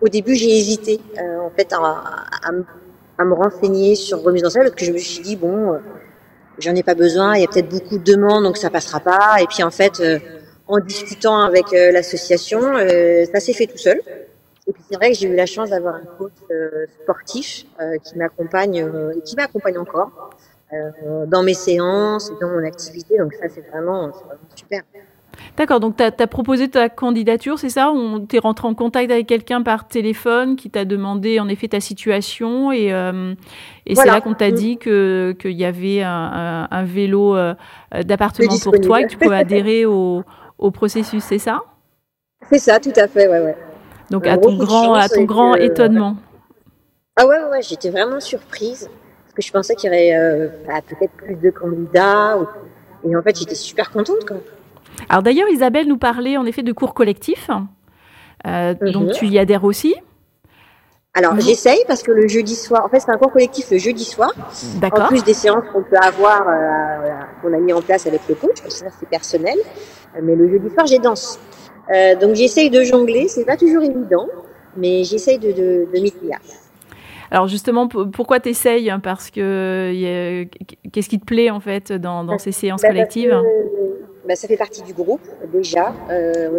[0.00, 4.84] au début j'ai hésité en fait à, me renseigner sur Remise en selle parce que
[4.84, 5.80] je me suis dit bon,
[6.60, 9.42] j'en ai pas besoin, il y a peut-être beaucoup de demandes donc ça passera pas.
[9.42, 10.00] Et puis en fait
[10.68, 14.00] en discutant avec euh, l'association, euh, ça s'est fait tout seul.
[14.66, 17.64] Et puis c'est vrai que j'ai eu la chance d'avoir un coach euh, sportif
[18.04, 18.76] qui m'accompagne
[19.16, 20.30] et qui m'accompagne encore
[21.26, 23.16] dans mes séances et dans mon activité.
[23.16, 24.12] Donc ça, c'est vraiment,
[24.54, 24.82] super.
[25.56, 27.90] D'accord, donc tu as, proposé ta candidature, c'est ça?
[27.90, 31.80] On t'es rentré en contact avec quelqu'un par téléphone qui t'a demandé en effet ta
[31.80, 32.88] situation et,
[33.86, 37.34] et c'est là qu'on t'a dit qu'il y avait un, un vélo
[38.04, 40.24] d'appartement pour toi et que tu pouvais adhérer au,
[40.58, 41.62] au processus, c'est ça?
[42.50, 43.56] C'est ça, tout à fait, ouais, ouais.
[44.10, 46.16] Donc à ton grand, à ton grand étonnement.
[47.16, 48.88] Ah ouais, ouais, j'étais vraiment surprise
[49.24, 52.38] parce que je pensais qu'il y aurait euh, bah, peut-être plus de candidats
[53.04, 54.38] et en fait j'étais super contente quoi.
[55.08, 57.50] Alors d'ailleurs Isabelle nous parlait en effet de cours collectifs,
[58.46, 59.12] euh, donc mhm.
[59.12, 59.94] tu y adhères aussi?
[61.18, 64.04] Alors j'essaye parce que le jeudi soir, en fait c'est un cours collectif le jeudi
[64.04, 64.32] soir.
[64.82, 67.10] En plus des séances qu'on peut avoir, euh,
[67.42, 69.56] qu'on a mis en place avec le coach, parce que ça c'est personnel.
[70.22, 71.40] Mais le jeudi soir j'ai danse.
[71.92, 74.28] Euh, donc j'essaye de jongler, c'est pas toujours évident,
[74.76, 76.12] mais j'essaye de, de, de m'y
[77.32, 80.46] Alors justement, pourquoi tu essayes Parce que
[80.92, 83.36] qu'est-ce qui te plaît en fait dans, dans ces séances bah, collectives?
[84.28, 86.50] Bah, ça fait partie du groupe déjà, euh,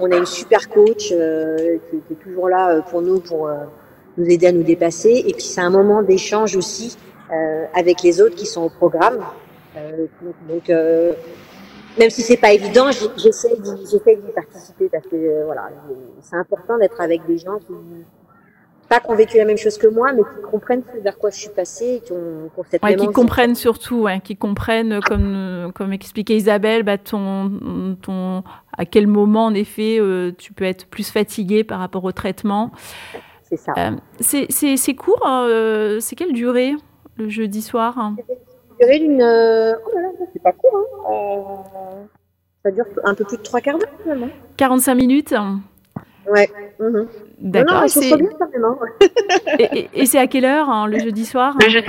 [0.00, 3.54] On a une super coach euh, qui, est toujours là euh, pour nous, pour euh,
[4.18, 5.22] nous aider à nous dépasser.
[5.24, 6.98] Et puis c'est un moment d'échange aussi
[7.30, 9.24] euh, avec les autres qui sont au programme.
[10.48, 10.68] donc
[11.98, 15.70] même si c'est pas évident, j'essaie d'y participer parce que voilà,
[16.20, 17.74] c'est important d'être avec des gens qui
[18.92, 21.36] pas qui ont vécu la même chose que moi, mais qui comprennent vers quoi je
[21.36, 26.36] suis passée, qui ont, cette ouais, qui comprennent surtout, ouais, qui comprennent, comme, comme expliquait
[26.36, 28.42] Isabelle, bah, ton, ton,
[28.76, 32.70] à quel moment, en effet, euh, tu peux être plus fatigué par rapport au traitement.
[33.42, 33.72] C'est ça.
[33.78, 36.74] Euh, c'est court, euh, c'est quelle durée,
[37.16, 38.12] le jeudi soir
[38.80, 39.22] durée d'une...
[39.22, 40.76] Oh là là, c'est pas court,
[41.08, 42.06] hein.
[42.64, 44.28] ça dure un peu plus de trois quarts d'heure, finalement.
[44.56, 45.34] 45 minutes
[46.26, 46.48] Ouais.
[46.78, 47.08] Mhm.
[47.38, 47.84] D'accord.
[49.58, 51.86] et, et, c'est à quelle heure hein, le jeudi soir Le jeudi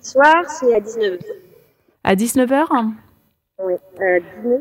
[0.00, 1.18] soir, c'est à 19h.
[2.04, 2.66] À 19h
[3.64, 3.74] Oui.
[4.00, 4.60] Euh, 19h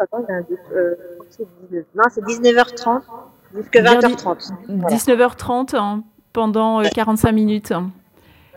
[0.00, 0.58] Attends, j'ai un doute.
[0.72, 0.94] Euh,
[1.94, 3.02] non, c'est 19h30
[3.54, 4.52] jusqu'à 20h30.
[4.68, 6.02] 19h30 hein,
[6.32, 7.72] pendant 45 euh, minutes.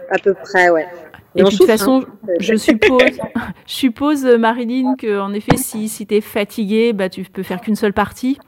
[0.10, 0.88] À peu près, ouais.
[1.36, 2.34] Et, puis de toute façon, hein.
[2.40, 3.02] je suppose,
[3.68, 7.60] je suppose, Marilyn, que en effet, si, si tu es fatiguée, bah, tu peux faire
[7.60, 8.40] qu'une seule partie.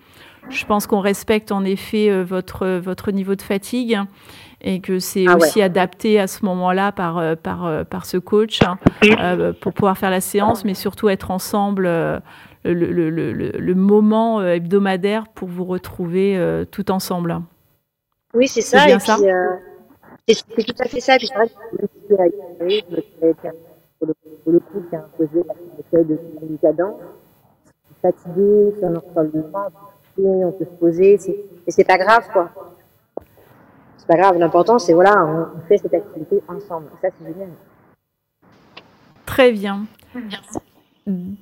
[0.50, 4.00] Je pense qu'on respecte en effet euh, votre, votre niveau de fatigue
[4.62, 8.18] et que c'est ah aussi adapté à ce moment-là par, euh, par, euh, par ce
[8.18, 8.78] coach hein,
[9.62, 12.22] pour pouvoir faire la séance, mais surtout être ensemble le,
[12.64, 17.40] le, le, le, moment hebdomadaire pour vous retrouver tout ensemble.
[18.34, 18.90] Oui, c'est ça.
[18.90, 19.18] Et ça
[20.28, 21.18] c'est tout à fait ça.
[21.18, 23.48] Puis c'est vrai que
[24.00, 26.18] pour le coup, qui a imposé la de
[26.62, 27.02] cadence,
[28.02, 28.90] fatigué, sur
[30.26, 31.20] on peut se poser,
[31.68, 32.50] et c'est pas grave, quoi.
[33.98, 36.88] C'est pas grave, l'important, c'est voilà, on, fait cette activité ensemble.
[37.02, 37.50] Ça, c'est génial.
[39.26, 39.86] Très bien.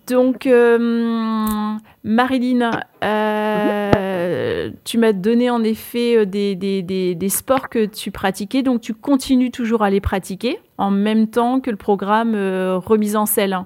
[0.07, 2.69] Donc, euh, Marilyn,
[3.03, 8.81] euh, tu m'as donné en effet euh, des, des, des, sports que tu pratiquais, donc
[8.81, 13.53] tu continues toujours à les pratiquer en même temps que le programme remise en selle.
[13.53, 13.65] Hein.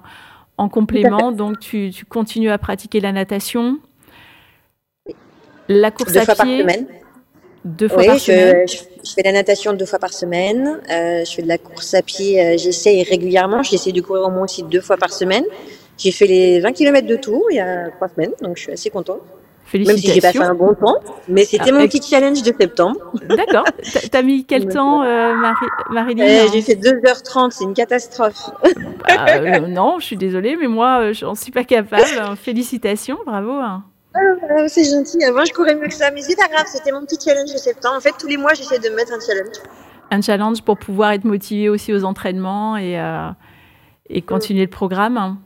[0.56, 3.78] En complément, donc tu, tu, continues à pratiquer la natation,
[5.70, 6.86] la course deux à fois pied, par semaine.
[7.64, 8.66] Deux fois par je, semaine.
[8.68, 10.80] Je, fais la natation deux fois par semaine.
[10.90, 12.40] Euh, je fais de la course à pied.
[12.40, 13.62] Euh, j'essaie régulièrement.
[13.62, 15.44] J'essaie de courir au moins aussi deux fois par semaine.
[15.98, 18.72] J'ai fait les 20 km de tour il y a trois semaines, donc je suis
[18.72, 19.20] assez contente.
[19.66, 20.08] Félicitations.
[20.08, 20.96] Même si j'ai passé un bon temps,
[21.28, 22.98] mais c'était Ah, mon et- petit challenge de septembre.
[23.28, 23.64] D'accord.
[24.10, 28.50] T'as- mis quel temps, euh, Marie- Marilyn Euh, hein j'ai fait 2h30, c'est une catastrophe.
[29.06, 32.02] Bah, euh, Non, je suis désolée, mais moi, je n'en suis pas capable.
[32.42, 33.52] Félicitations, bravo.
[34.14, 34.36] Hein.
[34.50, 35.22] Ah, c'est gentil.
[35.24, 36.66] Avant, je courais mieux que ça, mais c'est pas grave.
[36.66, 37.96] C'était mon petit challenge de septembre.
[37.96, 39.56] En fait, tous les mois, j'essaie de me mettre un challenge.
[40.10, 43.28] Un challenge pour pouvoir être motivé aussi aux entraînements et, euh,
[44.08, 45.38] et continuer le programme.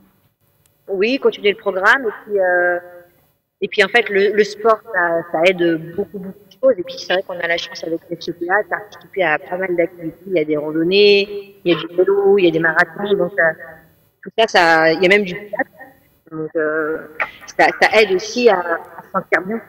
[0.87, 2.03] Oui, continuer le programme.
[2.07, 2.79] Et puis, euh,
[3.61, 6.73] et puis en fait, le, le sport, ça, ça aide beaucoup, beaucoup de choses.
[6.77, 9.57] Et puis, c'est vrai qu'on a la chance avec le CPA de participer à pas
[9.57, 10.17] mal d'activités.
[10.27, 13.13] Il y a des randonnées, il y a du vélo, il y a des marathons.
[13.17, 13.43] Donc, euh,
[14.23, 15.69] tout ça, ça, il y a même du théâtre.
[16.31, 16.97] Donc, euh,
[17.59, 19.61] ça, ça aide aussi à, à se sentir bien.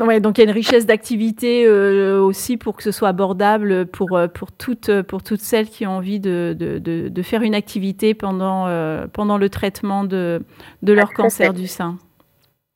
[0.00, 3.86] Ouais, donc il y a une richesse d'activités euh, aussi pour que ce soit abordable
[3.86, 7.42] pour, euh, pour, toutes, pour toutes celles qui ont envie de, de, de, de faire
[7.42, 10.42] une activité pendant, euh, pendant le traitement de,
[10.82, 11.60] de leur cancer fait.
[11.60, 11.96] du sein.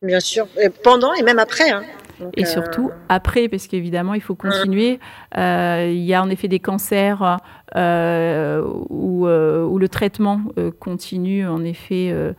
[0.01, 0.47] Bien sûr.
[0.63, 1.69] Et pendant et même après.
[1.69, 1.83] Hein.
[2.21, 4.99] Donc, Et euh, surtout après, parce qu'évidemment, il faut continuer.
[5.37, 7.39] Euh, il y a en effet des cancers
[7.77, 12.33] euh, où, euh, où le traitement euh, continue en effet euh,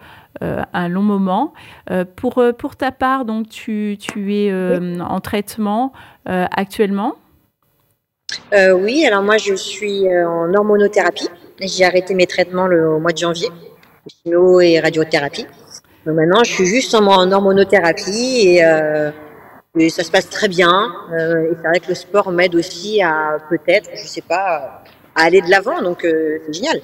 [0.43, 1.53] euh, un long moment.
[1.91, 5.93] Euh, pour, euh, pour ta part, donc, tu, tu es euh, en traitement
[6.27, 7.15] euh, actuellement?
[8.53, 11.29] Euh, oui, alors moi je suis euh, en hormonothérapie.
[11.61, 13.49] J'ai arrêté mes traitements le, au mois de janvier,
[14.07, 15.47] chimio et radiothérapie.
[16.05, 18.63] Donc maintenant je suis juste en, en hormonothérapie et,
[19.79, 20.91] et ça se passe très bien.
[21.11, 24.83] Euh, et c'est vrai que le sport m'aide aussi à peut-être, je sais pas,
[25.15, 25.81] à aller de l'avant.
[25.81, 26.81] Donc euh, c'est génial.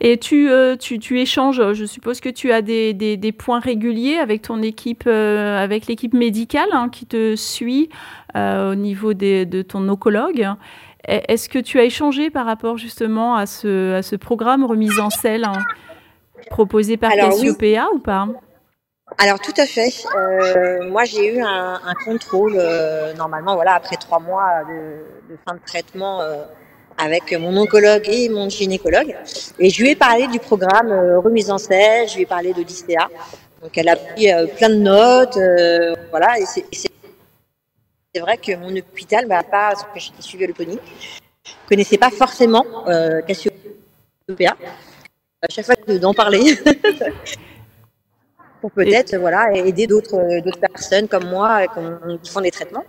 [0.00, 3.60] Et tu, euh, tu, tu échanges, je suppose que tu as des, des, des points
[3.60, 7.90] réguliers avec ton équipe, euh, avec l'équipe médicale hein, qui te suit
[8.34, 10.40] euh, au niveau des, de ton oncologue.
[11.08, 14.98] E- Est-ce que tu as échangé par rapport justement à ce, à ce programme remise
[15.00, 15.52] en selle hein,
[16.50, 17.40] proposé par Alors, oui.
[17.42, 18.26] Cassiopeia ou pas?
[19.16, 19.90] Alors tout à fait.
[20.14, 25.38] Euh, moi j'ai eu un, un contrôle euh, normalement voilà après trois mois de, de
[25.46, 26.44] fin de traitement euh,
[26.98, 29.16] avec mon oncologue et mon gynécologue
[29.58, 32.52] et je lui ai parlé du programme euh, remise en selle, je lui ai parlé
[32.52, 33.08] de l'ISTEA.
[33.62, 38.76] Donc elle a pris euh, plein de notes, euh, voilà et c'est vrai que mon
[38.76, 40.48] hôpital bah, pas parce que j'étais suivie à
[41.68, 42.64] connaissait pas forcément
[43.26, 44.56] Cassiopeia.
[45.40, 46.58] À chaque fois d'en parler.
[48.60, 52.84] pour peut-être voilà aider d'autres euh, d'autres personnes comme moi euh, qui- font des traitements.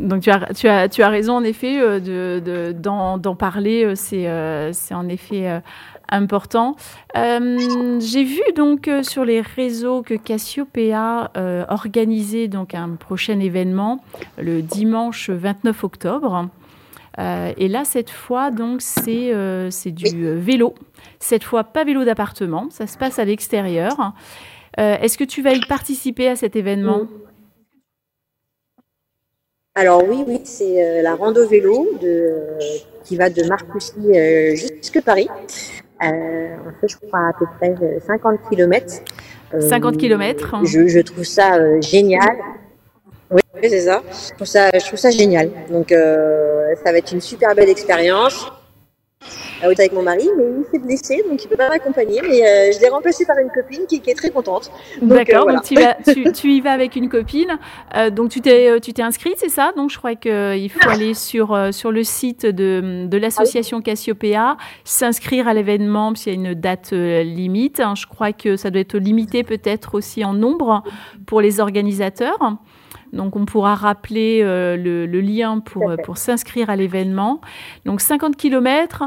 [0.00, 3.94] Donc tu as, tu, as, tu as raison en effet euh, de, de- d'en, parler,
[3.94, 5.60] c'est, euh, c'est en effet euh,
[6.08, 6.74] important.
[7.16, 11.30] Euh, j'ai vu donc sur les réseaux que Cassiopeia
[11.68, 14.02] organisait donc un prochain événement
[14.36, 16.48] le dimanche 29 octobre.
[17.18, 20.74] Euh, et là, cette fois, donc, c'est, euh, du euh, vélo.
[21.20, 24.12] Cette fois, pas vélo d'appartement, ça se passe à l'extérieur.
[24.76, 27.06] Est-ce que tu vas y participer à cet événement?
[29.76, 32.32] Alors oui oui c'est euh, la rando vélo de
[33.02, 35.28] qui va de Marcoussis euh, jusque Paris.
[36.00, 39.00] On fait je crois à peu près euh, 50 km.
[39.58, 40.54] 50 kilomètres.
[40.64, 42.36] Je, je trouve ça génial.
[43.32, 44.00] Oui, c'est ça.
[44.12, 45.50] Je trouve ça, je trouve ça génial.
[45.70, 45.92] Donc,
[46.82, 48.46] ça va être une super belle expérience.
[49.62, 52.20] Euh, oui, avec mon mari, mais il s'est blessé, donc il peut pas m'accompagner.
[52.20, 54.70] Mais euh, je l'ai remplacé par une copine qui, qui est très contente.
[55.02, 55.60] Euh, D'accord, voilà.
[55.60, 57.56] donc tu, vas- tu, tu y vas avec une copine.
[57.96, 59.72] Euh, donc tu t'es, tu t'es inscrite, c'est ça?
[59.78, 65.48] Donc je crois qu'il faut aller sur, sur le site de, de l'association Cassiopeia, s'inscrire
[65.48, 67.80] à l'événement, parce qu'il y a une date limite.
[67.80, 67.94] hein.
[67.96, 70.82] Je crois que ça doit être limité peut-être aussi en nombre
[71.26, 72.58] pour les organisateurs.
[73.12, 77.40] Donc on pourra rappeler euh, le, le lien pour, euh, pour s'inscrire à l'événement.
[77.84, 79.04] Donc 50 km,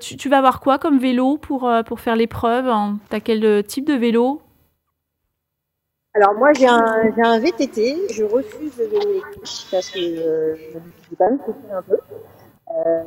[0.00, 2.66] tu, tu vas avoir quoi comme vélo pour, euh, pour faire l'épreuve?
[3.10, 4.40] Tu as quel euh, type de vélo?
[6.14, 10.56] Alors moi j'ai un, j'ai un VTT, je refuse le vélo électrique parce que euh,
[10.56, 11.98] je vais quand même souffrir un peu.
[12.86, 13.02] Euh,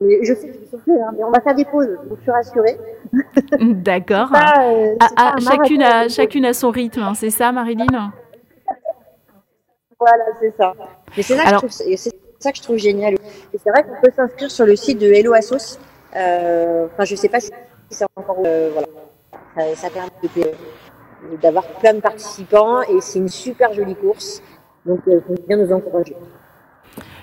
[0.00, 2.18] mais je sais que je vais souffrir, hein, mais on va faire des pauses, donc
[2.18, 2.78] je suis rassurée.
[3.60, 4.30] D'accord.
[4.34, 8.12] Euh, Ah, ah, chacune, a, chacune a son rythme, hein, c'est ça, Marilyn?
[10.06, 10.72] Voilà, c'est ça.
[11.16, 11.64] Mais c'est ça, Alors-
[12.38, 13.14] ça que je trouve génial.
[13.14, 15.78] Et c'est vrai qu'on peut s'inscrire sur le site de Hello Assos.
[16.16, 17.50] Euh, Enfin, je sais pas si
[17.90, 18.38] c'est encore.
[18.44, 18.88] euh, voilà.
[19.56, 20.10] Ça, ça permet
[21.40, 24.42] d'avoir plein de participants et c'est une super jolie course.
[24.84, 26.16] Donc, il faut bien nous encourager.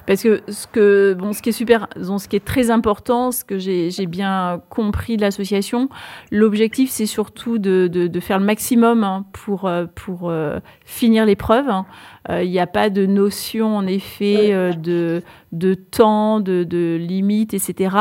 [0.10, 3.46] Parce que ce, que, bon, ce qui est super, ce qui est très important, ce
[3.46, 5.88] que j'ai bien compris de l'association,
[6.32, 11.70] l'objectif c'est surtout de, de, faire le maximum hein, pour, euh, pour euh, finir l'épreuve.
[11.70, 11.86] Hein.
[12.32, 17.54] Euh, il n'y a pas de notion en effet de, de temps, de, de limite,
[17.54, 17.96] etc.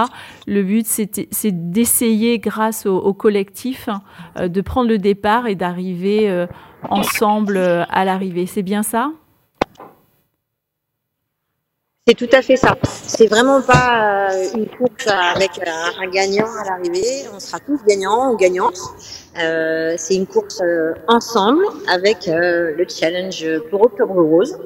[0.46, 6.46] Le but c'est d'essayer grâce au, au collectif hein, de prendre le départ et d'arriver
[6.88, 8.46] ensemble à l'arrivée.
[8.46, 9.10] C'est bien ça?
[12.08, 12.74] C'est tout à fait ça.
[13.06, 17.26] C'est vraiment pas euh, une course avec euh, un gagnant à l'arrivée.
[17.34, 18.80] On sera tous gagnants ou gagnantes.
[19.38, 20.62] Euh, c'est une course
[21.06, 24.58] ensemble avec le challenge pour Octobre Rose.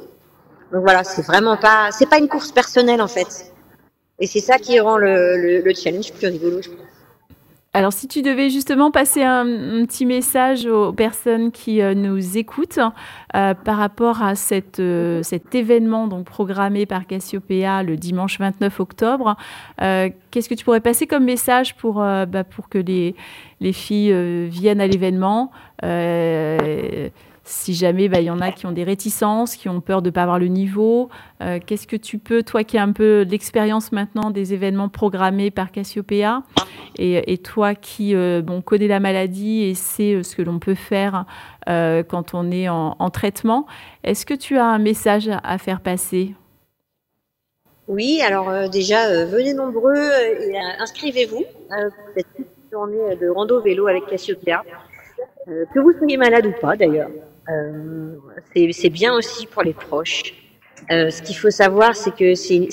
[0.72, 3.52] Donc voilà, c'est vraiment pas, c'est pas une course personnelle en fait.
[4.20, 6.91] Et c'est ça qui rend le, le challenge plus rigolo, je pense.
[7.74, 9.46] Alors, si tu devais justement passer un,
[9.86, 12.78] petit message aux personnes qui euh, nous écoutent
[13.34, 14.34] euh, par rapport à
[14.78, 19.36] euh, cet événement donc programmé par Cassiopeia le dimanche 29 octobre,
[19.78, 25.50] qu'est-ce que tu pourrais passer comme message pour, bah, que les filles viennent à l'événement
[27.44, 30.08] si jamais bah, il y en a qui ont des réticences, qui ont peur de
[30.08, 31.08] ne pas avoir le niveau,
[31.40, 35.50] euh, qu'est-ce que tu peux, toi qui as un peu l'expérience maintenant des événements programmés
[35.50, 36.42] par Cassiopeia,
[36.98, 40.74] et, toi qui euh, bon, connais la maladie et sais euh, ce que l'on peut
[40.74, 41.24] faire
[41.66, 43.66] quand on est en, traitement,
[44.02, 46.34] est-ce que tu as un message à, faire passer?
[47.86, 52.26] Oui, alors déjà, venez nombreux et inscrivez-vous pour cette
[52.72, 54.64] journée de rando vélo avec Cassiopeia.
[55.46, 57.10] Que vous soyez malade ou pas d'ailleurs.
[57.50, 58.16] Euh,
[58.54, 60.34] c'est bien aussi pour les proches.
[60.90, 62.66] Euh, ce qu'il faut savoir, c'est que c'est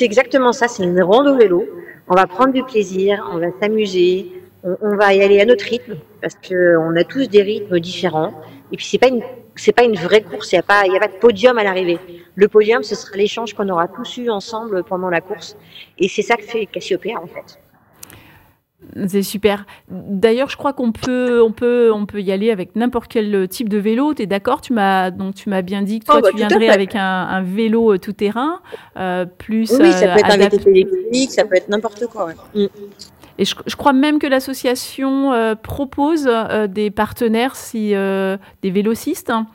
[0.00, 0.68] exactement ça.
[0.68, 1.66] C'est une rando vélo.
[2.08, 4.32] On va prendre du plaisir, on va s'amuser,
[4.64, 8.32] on, va y aller à notre rythme parce que on a tous des rythmes différents.
[8.72, 9.22] Et puis c'est pas une
[9.76, 10.52] pas une vraie course.
[10.52, 11.98] Il n'y a a pas de podium à l'arrivée.
[12.34, 15.56] Le podium, ce sera l'échange qu'on aura tous eu ensemble pendant la course.
[15.98, 17.60] Et c'est ça que fait Cassiopeia en fait.
[19.06, 19.66] C'est super.
[19.88, 23.68] D'ailleurs, je crois qu'on peut, on peut, on peut y aller avec n'importe quel type
[23.68, 24.14] de vélo.
[24.14, 24.60] Tu es d'accord?
[24.60, 27.42] Tu m'as donc tu m'as bien dit que toi, oh, bah, tu viendrais avec un,
[27.42, 28.60] vélo euh, tout terrain,
[28.98, 29.70] euh, plus.
[29.78, 32.30] Oui, ça peut être un VTT électrique, ça peut être n'importe quoi.
[32.54, 32.66] Mm.
[33.38, 36.28] Et je, crois même que l'association euh, propose
[36.68, 39.46] des partenaires, si des vélocistes, hein,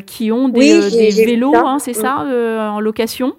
[0.00, 2.74] qui ont des, vélos, hein, c'est ça, mm.
[2.74, 3.34] en location?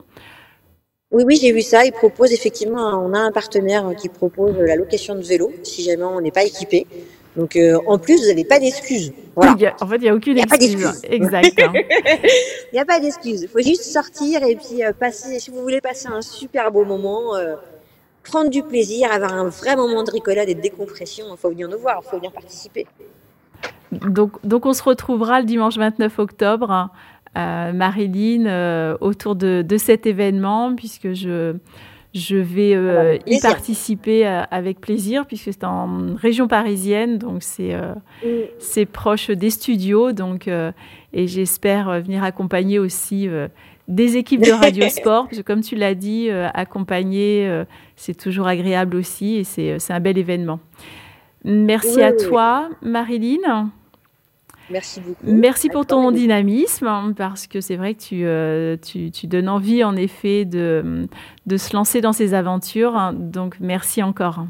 [1.15, 1.85] Oui, oui, j'ai vu ça.
[1.85, 6.03] Ils proposent effectivement, on a un partenaire qui propose la location de vélo si jamais
[6.03, 6.85] on n'est pas équipé.
[7.37, 9.13] Donc euh, en plus, vous n'avez pas d'excuses.
[9.37, 9.55] en
[9.87, 11.01] fait, il n'y a aucune excuse.
[11.03, 11.53] Exact.
[11.57, 13.41] Il n'y a pas d'excuse.
[13.43, 16.83] Il faut juste sortir et puis euh, passer, si vous voulez passer un super beau
[16.83, 17.55] moment, euh,
[18.21, 21.69] prendre du plaisir, avoir un vrai moment de ricolade et de décompression, il faut venir
[21.69, 22.87] nous voir, il faut venir participer.
[23.91, 26.99] Donc, donc on se retrouvera le dimanche 29 octobre euh,
[27.35, 31.55] Marilyn euh, autour de, cet événement, puisque je,
[32.13, 37.75] je vais euh, y participer avec plaisir, puisque c'est en région parisienne, donc c'est
[38.59, 43.27] c'est proche des studios, donc et j'espère venir accompagner aussi
[43.87, 47.63] des équipes de Radio Sport, parce que comme tu l'as dit, accompagner,
[47.95, 50.59] c'est toujours agréable aussi, et c'est un bel événement.
[51.43, 53.69] Merci à toi, Marilyn.
[54.69, 55.23] Merci beaucoup.
[55.23, 59.49] Merci pour ton dynamisme, hein, parce que c'est vrai que tu, euh, tu, tu, donnes
[59.49, 61.07] envie, en effet, de,
[61.45, 62.95] de se lancer dans ces aventures.
[62.95, 63.13] Hein.
[63.13, 64.45] Donc, merci encore.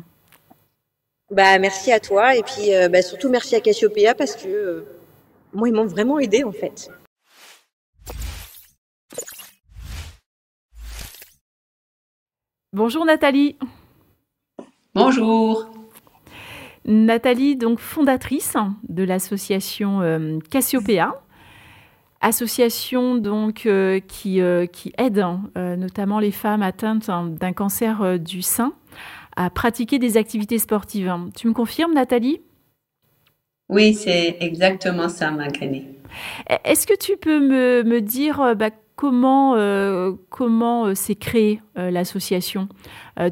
[1.32, 2.36] Bah, merci à toi.
[2.36, 4.86] Et puis, euh, bah, surtout, merci à Cassiopeia, parce que euh,
[5.54, 6.90] moi, ils m'ont vraiment aidé, en fait.
[12.72, 13.58] Bonjour Nathalie.
[14.94, 15.75] Bonjour.
[16.86, 18.56] Nathalie, donc fondatrice
[18.88, 21.20] de l'association euh, Cassiopeia,
[22.22, 28.42] association donc euh, qui, euh, qui, aide notamment les femmes atteintes hein, d'un cancer du
[28.42, 28.74] sein
[29.36, 31.14] à pratiquer des activités sportives.
[31.36, 32.40] Tu me confirmes, Nathalie?
[33.68, 35.88] Oui, c'est exactement ça, Magani.
[36.64, 39.56] Est-ce que tu peux me, me dire bah, comment,
[40.30, 42.70] comment s'est créée l'association?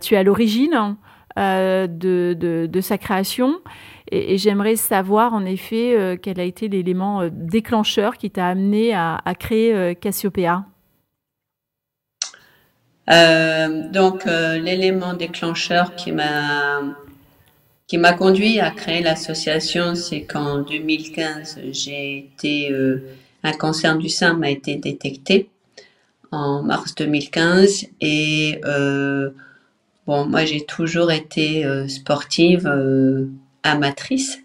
[0.02, 0.98] Tu es à l'origine
[1.40, 3.60] euh, de, sa création.
[4.12, 8.94] Et, j'aimerais savoir en effet euh, quel a été l'élément euh, déclencheur qui t'a amené
[8.94, 10.66] à, créer Cassiopeia?
[13.92, 16.82] donc l'élément déclencheur qui m'a
[17.88, 22.74] qui m'a conduit à créer l'association, c'est qu'en 2015, j'ai été
[23.44, 25.50] un cancer du sein m'a été détecté
[26.32, 28.62] en mars 2015 et
[30.06, 33.28] Bon, moi j'ai toujours été euh, sportive euh,
[33.64, 34.40] amatrice.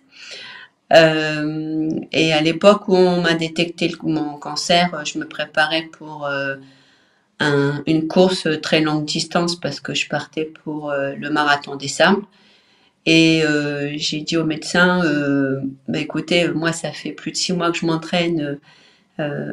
[0.93, 6.29] Euh, et à l'époque où on m'a détecté mon cancer, je me préparais pour
[7.41, 12.23] une course très longue distance parce que je partais pour le marathon des sables.
[13.05, 13.43] Et
[13.97, 15.03] j'ai dit au médecin,
[15.89, 18.59] bah, écoutez, moi ça fait plus de six mois que je m'entraîne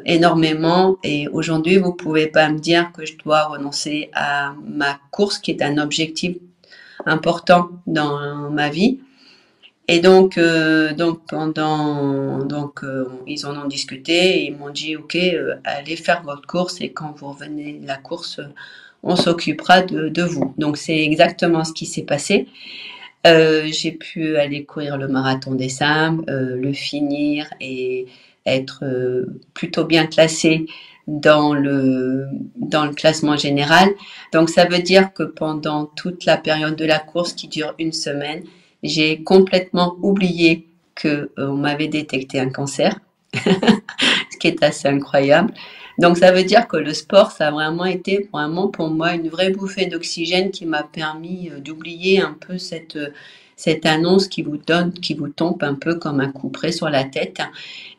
[0.05, 5.39] énormément et aujourd'hui vous pouvez pas me dire que je dois renoncer à ma course
[5.39, 6.37] qui est un objectif
[7.05, 8.99] important dans ma vie.
[9.87, 15.15] Et donc, euh, donc pendant, donc euh, ils en ont discuté ils m'ont dit, ok,
[15.15, 18.41] euh, allez faire votre course et quand vous revenez de la course,
[19.03, 20.55] on s'occupera de, de, vous.
[20.57, 22.47] Donc c'est exactement ce qui s'est passé.
[23.23, 28.05] J'ai pu aller courir le marathon des Sam, le finir et
[28.45, 28.83] être
[29.53, 30.67] plutôt bien classé
[31.07, 32.27] dans le
[32.57, 33.89] dans le classement général.
[34.33, 37.91] Donc ça veut dire que pendant toute la période de la course qui dure une
[37.91, 38.43] semaine,
[38.83, 42.99] j'ai complètement oublié que euh, m'avait détecté un cancer,
[43.33, 45.53] ce qui est assez incroyable.
[45.97, 49.29] Donc ça veut dire que le sport, ça a vraiment été vraiment pour moi une
[49.29, 53.09] vraie bouffée d'oxygène qui m'a permis euh, d'oublier un peu cette euh,
[53.55, 56.89] cette annonce qui vous donne, qui vous tombe un peu comme un coup près sur
[56.89, 57.41] la tête,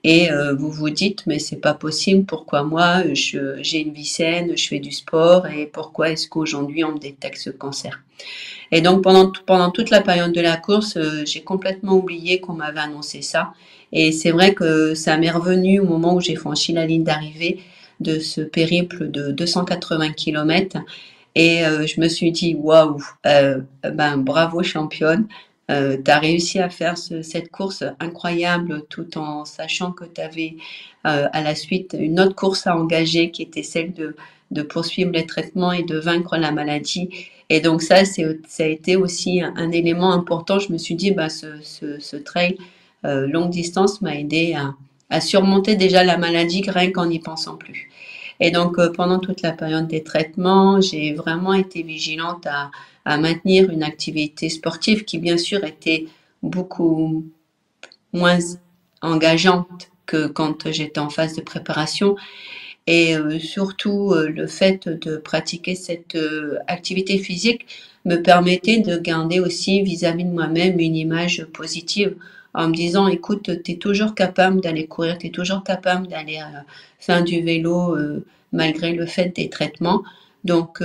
[0.05, 0.29] et
[0.59, 4.79] vous vous dites mais c'est pas possible, pourquoi moi j'ai une vie saine, je fais
[4.79, 8.01] du sport, et pourquoi est-ce qu'aujourd'hui on me détecte ce cancer?
[8.73, 12.55] Et donc pendant, pendant toute la période de la course, euh, j'ai complètement oublié qu'on
[12.55, 13.53] m'avait annoncé ça.
[13.93, 17.61] Et c'est vrai que ça m'est revenu au moment où j'ai franchi la ligne d'arrivée
[18.01, 20.79] de ce périple de 280 km.
[21.35, 25.29] Et euh, je me suis dit, waouh, euh, ben, bravo championne,
[25.71, 30.21] euh, tu as réussi à faire ce, cette course incroyable tout en sachant que tu
[30.21, 30.57] avais
[31.05, 34.17] à la suite une autre course à engager qui était celle de,
[34.51, 37.11] de poursuivre les traitements et de vaincre la maladie.
[37.49, 38.23] Et donc ça, ça
[38.65, 40.59] a été aussi un, élément important.
[40.59, 42.57] Je me suis dit, bah, ce, ce, ce trail
[43.05, 44.75] euh, longue distance m'a aidé à,
[45.11, 47.91] à, surmonter déjà la maladie rien qu'en n'y pensant plus.
[48.41, 52.71] Et donc euh, pendant toute la période des traitements, j'ai vraiment été vigilante à,
[53.19, 56.09] maintenir une activité sportive qui bien sûr était
[56.43, 57.25] beaucoup
[58.13, 58.41] moins
[59.01, 62.17] engageante que quand j'étais en phase de préparation.
[62.89, 66.19] Et euh, surtout, euh, le fait de pratiquer cette
[66.67, 67.67] activité physique
[68.05, 72.17] me permettait de garder aussi vis-à-vis de moi-même une image positive
[72.57, 76.41] en me disant, écoute, tu es toujours capable d'aller courir, tu es toujours capable d'aller
[76.99, 77.97] faire du vélo
[78.51, 80.03] malgré le fait des traitements.
[80.45, 80.83] Donc,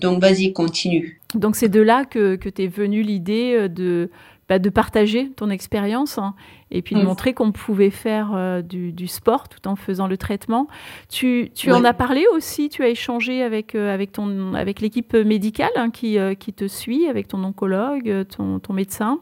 [0.00, 1.20] donc vas-y, continue.
[1.34, 4.08] Donc c'est de là que, que t'es venue l'idée de
[4.48, 6.34] bah, de partager ton expérience hein,
[6.70, 7.04] et puis de mm.
[7.04, 10.68] montrer qu'on pouvait faire euh, du, sport tout en faisant le traitement.
[11.08, 15.14] Tu, tu en as parlé aussi, tu as échangé avec, euh, avec, ton, avec l'équipe
[15.14, 19.20] médicale hein, qui, euh, qui te suit, avec ton oncologue, ton, ton médecin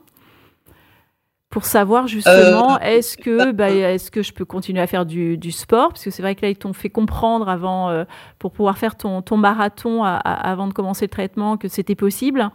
[1.53, 5.37] pour savoir justement euh, est-ce que bah, est-ce que je peux continuer à faire du,
[5.37, 5.91] du sport?
[5.91, 8.05] Parce que c'est vrai que là ils t'ont fait comprendre avant euh,
[8.39, 12.51] pour pouvoir faire ton, ton marathon avant de commencer le traitement que c'était possible.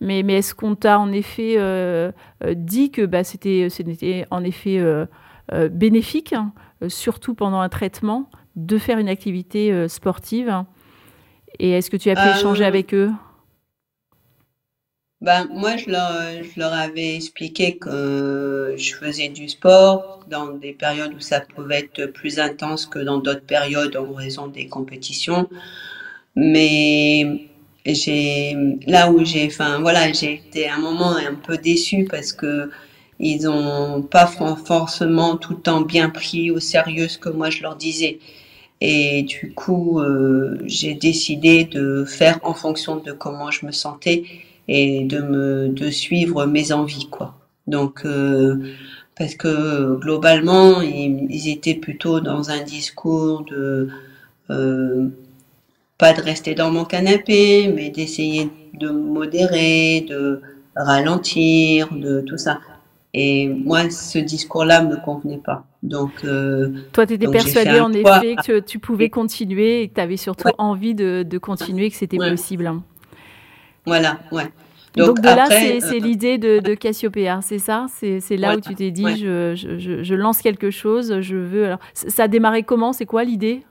[0.00, 2.10] Mais mais est-ce qu'on t'a en effet euh,
[2.54, 4.82] dit que bah, c'était c'était en effet
[5.70, 6.34] bénéfique
[6.88, 10.64] surtout pendant un traitement de faire une activité sportive?
[11.58, 13.10] Et est-ce que tu as pu échanger avec eux?
[15.20, 16.12] Ben, moi, je leur,
[16.42, 21.80] je leur avais expliqué que je faisais du sport dans des périodes où ça pouvait
[21.80, 25.48] être plus intense que dans d'autres périodes en raison des compétitions.
[26.36, 27.48] Mais
[27.84, 28.56] j'ai,
[28.86, 32.70] là où j'ai, enfin, voilà, j'ai été un moment un peu déçue parce que
[33.20, 37.62] ils ont pas forcément tout le temps bien pris au sérieux ce que moi je
[37.62, 38.20] leur disais.
[38.80, 44.22] Et du coup, euh, j'ai décidé de faire en fonction de comment je me sentais
[44.68, 47.34] et de me de suivre mes envies quoi.
[47.66, 48.56] Donc euh,
[49.16, 53.88] parce que globalement ils, étaient plutôt dans un discours de
[54.50, 55.08] euh,
[55.98, 60.40] pas de rester dans mon canapé, mais d'essayer de modérer, de
[60.76, 62.60] ralentir, de tout ça.
[63.14, 65.64] Et moi, ce discours-là me convenait pas.
[65.82, 70.00] Donc, euh, toi, tu étais persuadée en effet que tu pouvais continuer et que tu
[70.00, 72.70] avais surtout envie de, de continuer, que c'était possible.
[73.88, 74.44] Voilà, ouais.
[74.96, 77.86] Donc, de là, c'est euh, l'idée de, de Cassiopeia, c'est ça?
[77.88, 81.66] C'est là où tu t'es dit, je, je, je, lance quelque chose, je veux.
[81.66, 82.92] Alors, ça a démarré comment?
[82.92, 83.62] C'est quoi l'idée?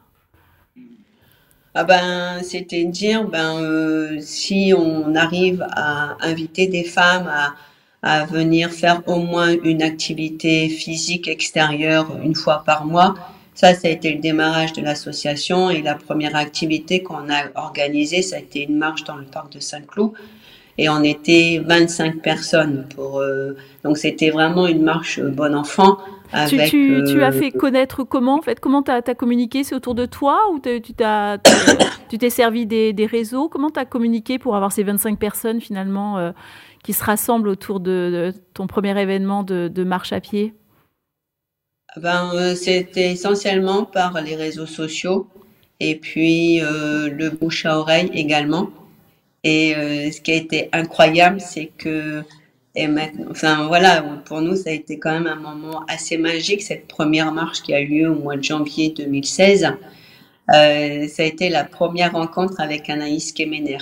[1.74, 7.53] Ah ben, c'était dire, ben, euh, si on arrive à inviter des femmes à,
[8.01, 13.15] à venir faire au moins une activité physique extérieure une fois par mois,
[13.58, 18.22] ça, ça a été le démarrage de l'association et la première activité qu'on a organisée,
[18.22, 20.12] ça a été une marche dans le parc de Saint-Cloud.
[20.78, 23.53] Et on était 25 personnes pour euh,
[23.84, 25.97] donc c'était vraiment une marche bon enfant
[26.47, 26.58] tu,
[27.08, 28.60] tu, as fait connaître comment en fait?
[28.60, 29.64] Comment tu as, communiqué?
[29.64, 30.93] C'est autour de toi ou tu
[32.20, 33.49] t'es servi des, des, réseaux?
[33.49, 36.34] Comment tu as communiqué pour avoir ces 25 personnes finalement
[36.84, 40.53] qui se rassemblent autour de, ton premier événement de, de marche à pied?
[42.02, 45.28] Ben, C'était essentiellement par les réseaux sociaux
[45.80, 48.70] et puis le bouche à oreille également.
[49.43, 52.22] Et euh, ce qui a été incroyable, c'est que,
[52.76, 56.62] et maintenant, enfin voilà, pour nous, ça a été quand même un moment assez magique,
[56.62, 59.68] cette première marche qui a eu lieu au mois de janvier 2016.
[60.54, 63.78] Euh, ça a été la première rencontre avec Anaïs Kemener.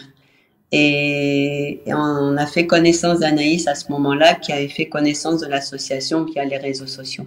[0.72, 6.26] Et, on a fait connaissance d'Anaïs à ce moment-là, qui avait fait connaissance de l'association
[6.26, 7.26] via les réseaux sociaux.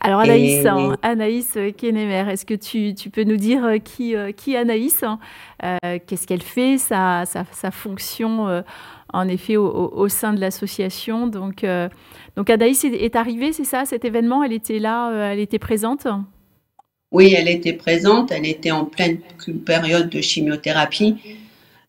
[0.00, 4.32] Alors Anaïs, hein, Anaïs Kenemer, est-ce que tu, tu, peux nous dire euh, qui, euh,
[4.32, 5.18] qui Anaïs hein?
[5.64, 8.62] Euh, Qu'est-ce qu'elle fait sa, sa, sa, fonction
[9.12, 11.26] en effet au, au, sein de l'association?
[11.26, 11.66] Donc,
[12.36, 14.44] donc Anaïs est, est arrivée, c'est ça, cet événement?
[14.44, 16.06] Elle était là, elle était présente?
[17.10, 19.18] Oui, elle était présente, elle était en pleine
[19.64, 21.16] période de chimiothérapie.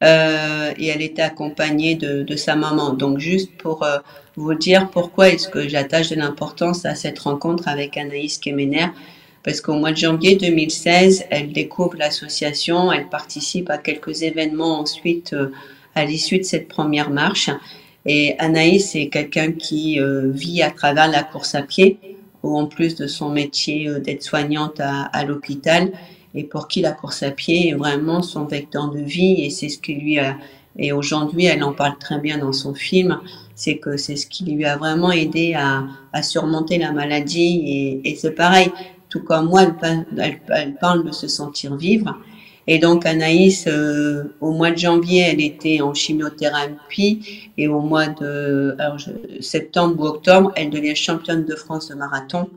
[0.02, 2.94] Euh, et elle était accompagnée de, de, sa maman.
[2.94, 3.98] Donc juste pour euh,
[4.40, 8.88] vous dire pourquoi est-ce que j'attache de l'importance à cette rencontre avec Anaïs Kemener,
[9.44, 15.34] parce qu'au mois de janvier 2016, elle découvre l'association, elle participe à quelques événements ensuite
[15.34, 15.52] euh,
[15.96, 17.50] à l'issue de cette première marche.
[18.06, 22.00] Et Anaïs est quelqu'un qui vit à travers la course à pied,
[22.42, 25.92] ou en plus de son métier d'aide-soignante à, à l'hôpital,
[26.34, 29.70] et pour qui la course à pied est vraiment son vecteur de vie et c'est
[29.70, 30.38] ce qui lui a
[30.78, 33.20] et aujourd'hui elle en parle très bien dans son film
[33.60, 35.84] c'est que c'est ce qui lui a vraiment aidé à,
[36.14, 37.62] à surmonter la maladie.
[37.68, 38.72] Et, et c'est pareil.
[39.10, 42.18] Tout comme moi elle, elle, parle de se sentir vivre.
[42.68, 47.52] Et donc Anaïs euh, au mois de janvier elle était en chimiothérapie.
[47.58, 48.98] Et au mois de alors,
[49.42, 52.48] septembre ou octobre elle devient championne de France de marathon.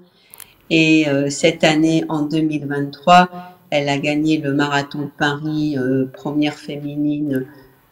[0.70, 3.28] Et euh, cette année en 2023
[3.70, 7.44] elle a gagné le marathon de Paris, euh, première féminine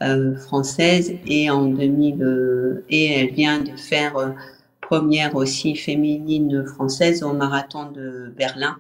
[0.03, 4.35] euh, française, et en 2000, euh, et elle vient de faire
[4.81, 8.77] première aussi féminine française au marathon de Berlin.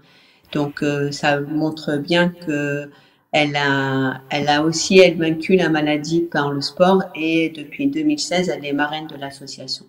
[0.53, 2.91] Donc ça montre bien que
[3.33, 8.49] elle a, elle a aussi elle vaincu la maladie par le sport et depuis 2016
[8.49, 9.87] elle est marraine de l'association.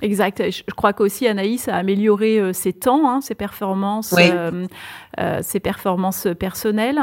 [0.00, 0.42] Exact.
[0.50, 4.66] Je crois qu'aussi Anaïs a amélioré euh, ses temps, hein, ses performances, euh,
[5.20, 7.00] euh, ses performances personnelles.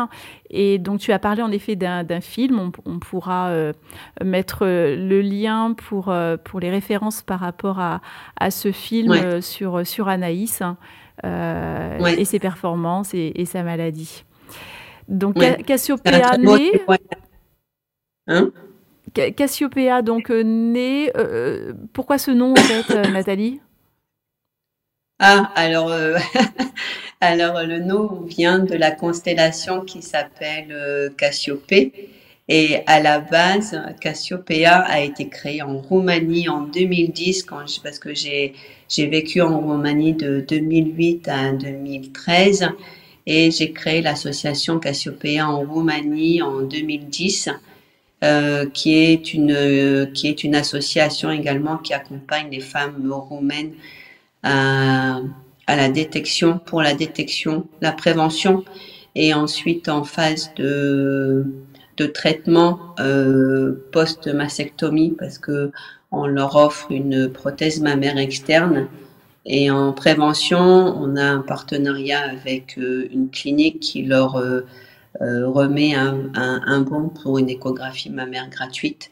[0.49, 2.71] Et donc tu as parlé en effet d'un film.
[2.85, 3.53] On, pourra
[4.23, 6.13] mettre le lien pour
[6.43, 8.01] pour les références par rapport à,
[8.39, 10.77] à ce film sur sur Anaïs hein,
[11.23, 14.25] et ses performances et, sa maladie.
[15.07, 15.35] Donc
[15.65, 16.37] Cassiopeia
[18.27, 18.51] Hein?
[19.13, 21.11] Cassiopeia, donc euh, né.
[21.15, 23.59] Euh, euh, pourquoi ce nom, en fait, Nathalie?
[25.19, 25.91] Ah, alors,
[27.21, 32.09] alors, le nom vient de la constellation qui s'appelle Cassiopée.
[32.47, 38.15] Et à la base, Cassiopeia a été créée en Roumanie en 2010, quand parce que
[38.15, 38.55] j'ai
[38.97, 42.69] vécu en Roumanie de 2008 à 2013.
[43.27, 47.49] Et j'ai créé l'association Cassiopeia en Roumanie en 2010
[48.23, 53.73] euh, qui est une euh, qui est une association également qui accompagne les femmes roumaines
[54.43, 55.19] à,
[55.67, 58.65] à la détection pour la détection, la prévention
[59.15, 61.45] et ensuite en phase de
[61.97, 65.71] de traitement euh, post-mastectomie parce que
[66.11, 68.87] on leur offre une prothèse mammaire externe.
[69.45, 74.65] Et en prévention, on a un partenariat avec euh, une clinique qui leur euh,
[75.19, 79.11] remet un, bon pour une échographie mammaire gratuite.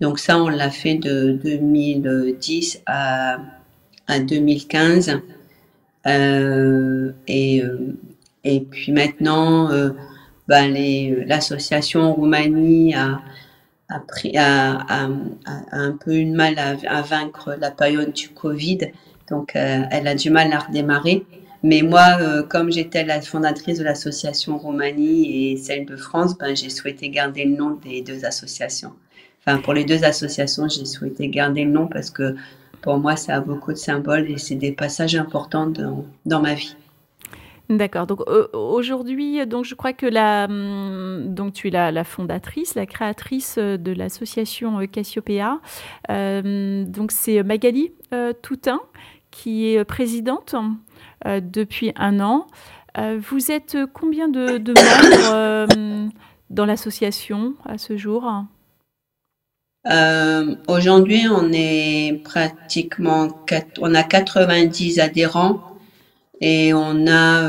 [0.00, 3.38] Donc ça, on l'a fait de 2010 à,
[4.06, 5.20] à 2015.
[6.06, 7.96] Euh, et, euh,
[8.44, 9.90] et puis maintenant, euh,
[10.48, 10.72] ben
[11.26, 13.20] l'association Roumanie a,
[13.88, 15.08] a, pris, a, a,
[15.72, 18.78] un peu une mal à, vaincre la période du Covid.
[19.28, 21.24] Donc, elle a du mal à redémarrer.
[21.62, 26.54] Mais moi, euh, comme j'étais la fondatrice de l'association Roumanie et celle de France, ben,
[26.54, 28.92] j'ai souhaité garder le nom des deux associations.
[29.40, 32.34] Enfin, pour les deux associations, j'ai souhaité garder le nom parce que
[32.82, 36.54] pour moi, ça a beaucoup de symboles et c'est des passages importants dans, dans ma
[36.54, 36.76] vie.
[37.68, 38.06] D'accord.
[38.06, 42.86] Donc euh, aujourd'hui, donc je crois que la, hum, donc tu es la, fondatrice, la
[42.86, 45.58] créatrice de l'association Cassiopeia.
[46.10, 47.92] Euh, donc c'est Magali
[48.42, 48.80] Toutin
[49.36, 50.60] qui est présidente euh,
[51.24, 52.46] depuis un an.
[52.98, 56.06] Euh, vous êtes combien de, membres euh,
[56.50, 58.30] dans l'association à ce jour?
[60.66, 63.28] Aujourd'hui, on est pratiquement,
[63.80, 65.78] on a 90 adhérents
[66.40, 67.48] Et on a,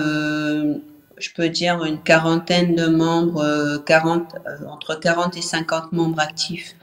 [1.18, 4.36] je peux dire, une quarantaine de membres, 40,
[4.70, 6.76] entre 40 et 50 membres actifs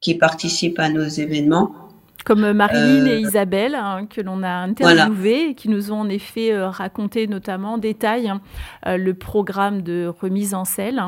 [0.00, 1.83] qui participent à nos événements.
[2.24, 6.56] Comme Marilyn et Isabelle, hein, que l'on a interviewées et qui nous ont en effet
[6.58, 8.40] raconté notamment en détail hein,
[8.86, 11.02] le programme de remise en selle.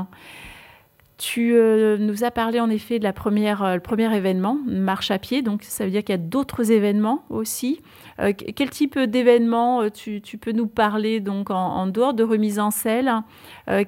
[1.19, 5.11] Tu euh, nous as parlé en effet de la première, euh, le premier événement, marche
[5.11, 7.81] à pied, donc ça veut dire qu'il y a d'autres événements aussi.
[8.21, 12.71] Euh, quel type d'événement tu, tu, peux nous parler donc en, dehors de remise en
[12.71, 13.23] selle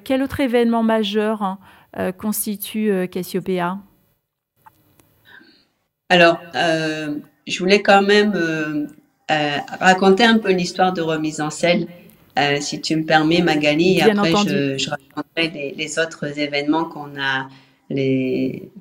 [0.03, 1.59] Quel autre événement majeur hein,
[2.13, 3.77] constitue Cassiopeia
[6.09, 8.87] Alors, je voulais quand même
[9.29, 11.87] raconter un peu l'histoire de remise en selle
[12.39, 17.49] euh, si tu me permets, Magali, après je, je, raconterai les, autres événements qu'on a,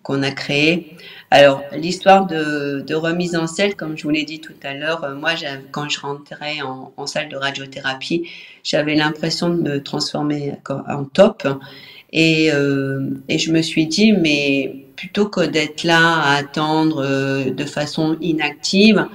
[0.02, 0.96] qu'on a créés.
[1.30, 5.02] Alors, l'histoire de, de, remise en selle, comme je vous l'ai dit tout à l'heure,
[5.02, 5.30] euh, moi,
[5.72, 8.28] quand je rentrais en, en, salle de radiothérapie,
[8.62, 11.48] j'avais l'impression de me transformer en top.
[12.12, 17.50] Et, euh, et je me suis dit, mais plutôt que d'être là à attendre euh,
[17.50, 19.06] de façon inactive,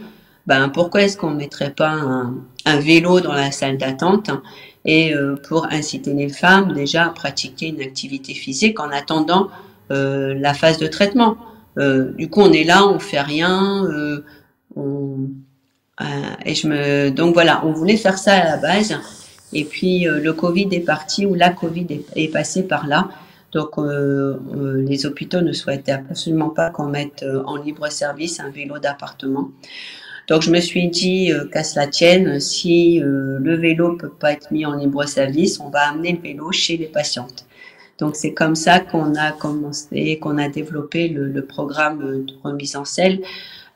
[0.48, 4.32] ben pourquoi est-ce qu'on mettrait pas un, un vélo dans la salle d'attente
[4.86, 9.50] et euh, pour inciter les femmes déjà à pratiquer une activité physique en attendant
[9.92, 11.36] euh, la phase de traitement.
[11.78, 13.86] Euh, du coup, on est là, on fait rien.
[14.76, 15.30] On,
[16.46, 18.98] et je me donc voilà, on voulait faire ça à la base.
[19.52, 23.10] Et puis le Covid est parti ou la Covid est, est passée par là.
[23.54, 29.52] Donc les hôpitaux ne souhaitaient absolument pas qu'on mette en libre service un vélo d'appartement.
[30.28, 34.32] Donc je me suis dit euh, qu'à cela tienne, si euh, le vélo peut pas
[34.32, 37.46] être mis en libre service, on va amener le vélo chez les patientes.
[38.00, 42.76] Donc c'est comme ça qu'on a commencé, qu'on a développé le, le, programme de remise
[42.76, 43.22] en selle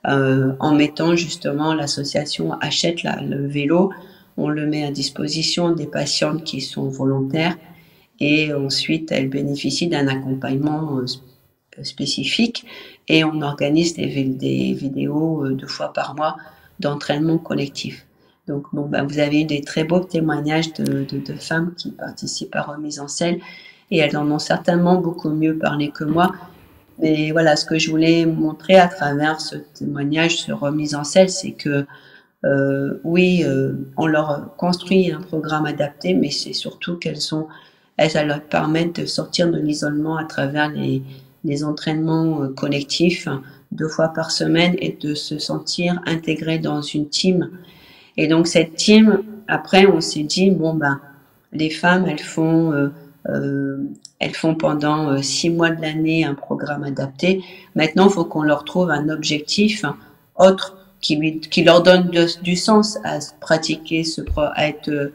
[0.07, 3.91] euh, en mettant justement l'association achète la, le vélo,
[4.38, 7.57] on le met à disposition des patientes qui sont volontaires
[8.20, 12.65] et ensuite elles bénéficient d'un accompagnement euh, spécifique
[13.07, 14.07] et on organise des,
[14.74, 16.38] vidéos euh, deux fois par mois
[16.80, 18.05] d'entraînement collectif.
[18.47, 21.05] Donc, bon, ben, vous avez eu des très beaux témoignages de,
[21.36, 23.39] femmes qui participent à Remise en selle
[23.91, 26.32] et elles en ont certainement beaucoup mieux parlé que moi.
[26.99, 31.30] Mais voilà, ce que je voulais montrer à travers ce témoignage sur Remise en selle,
[31.30, 31.86] c'est que
[32.45, 37.47] euh, oui, euh, on leur construit un programme adapté, mais c'est surtout qu'elles sont,
[37.98, 41.02] elles, elles leur permettent de sortir de l'isolement à travers les,
[41.43, 43.28] des entraînements euh, collectifs
[43.72, 47.50] deux fois par semaine et de se sentir intégré dans une team.
[48.16, 51.00] Et donc cette team, après, on s'est dit bon ben,
[51.52, 52.89] les femmes, elles font, euh,
[53.30, 53.78] euh,
[54.20, 57.43] elles font pendant six mois de l'année un programme adapté.
[57.76, 59.86] Maintenant, il faut qu'on leur trouve un objectif
[60.36, 62.10] autre qui, qui leur donne
[62.41, 64.22] du sens à pratiquer ce,
[64.56, 65.12] à être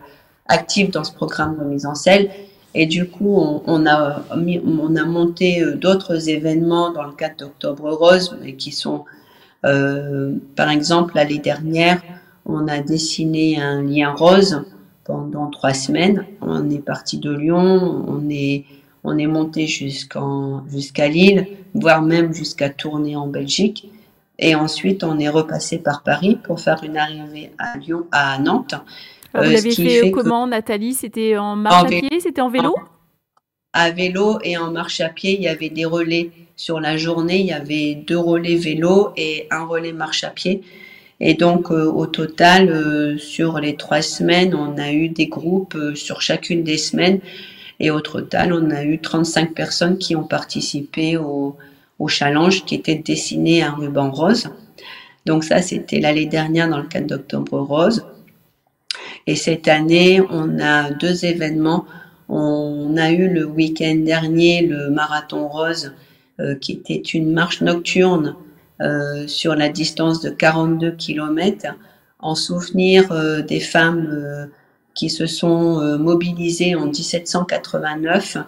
[0.47, 2.31] actif dans ce programme de mise en selle
[2.75, 7.91] et du coup, on, a, on a monté euh, d'autres événements dans le cadre d'Octobre
[7.93, 9.05] Rose, qui sont,
[9.67, 12.03] euh, par exemple, l'année dernière,
[12.47, 14.65] on a dessiné un lien rose
[15.05, 16.25] pendant trois semaines.
[16.41, 18.65] On est parti de Lyon, on est,
[19.05, 23.91] on est monté jusqu'à Lille, voire même jusqu'à Tournai en Belgique.
[24.39, 28.75] Et ensuite, on est repassé par Paris pour faire une arrivée à Lyon, à Nantes.
[29.35, 30.95] Vous euh, l'avez fait comment, Nathalie?
[30.95, 32.21] C'était en marche à pied?
[32.21, 32.75] C'était en vélo?
[33.73, 36.31] À vélo et en marche à pied, il y avait des relais.
[36.57, 40.63] Sur la journée, il y avait deux relais vélo et un relais marche à pied.
[41.21, 45.79] Et donc, euh, au total, euh, sur les trois semaines, on a eu des groupes
[45.95, 47.21] sur chacune des semaines.
[47.81, 51.57] Et au total, on a eu 35 personnes qui ont participé au,
[51.99, 54.49] au challenge qui était dessiné à un ruban rose.
[55.25, 58.05] Donc ça, c'était l'année dernière dans le cadre d'Octobre Rose.
[59.27, 61.85] Et cette année, on a deux événements.
[62.29, 65.93] On a eu le week-end dernier le marathon rose,
[66.41, 68.37] euh, qui était une marche nocturne
[68.81, 71.67] euh, sur la distance de 42 km,
[72.19, 74.47] en souvenir euh, des femmes euh,
[74.95, 78.39] qui se sont euh, mobilisées en 1789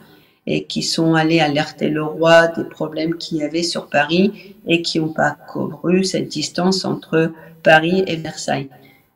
[0.47, 4.83] et qui sont allées alerter le roi des problèmes qu'il y avait sur Paris et
[4.83, 8.69] qui n'ont pas couru cette distance entre Paris et Versailles.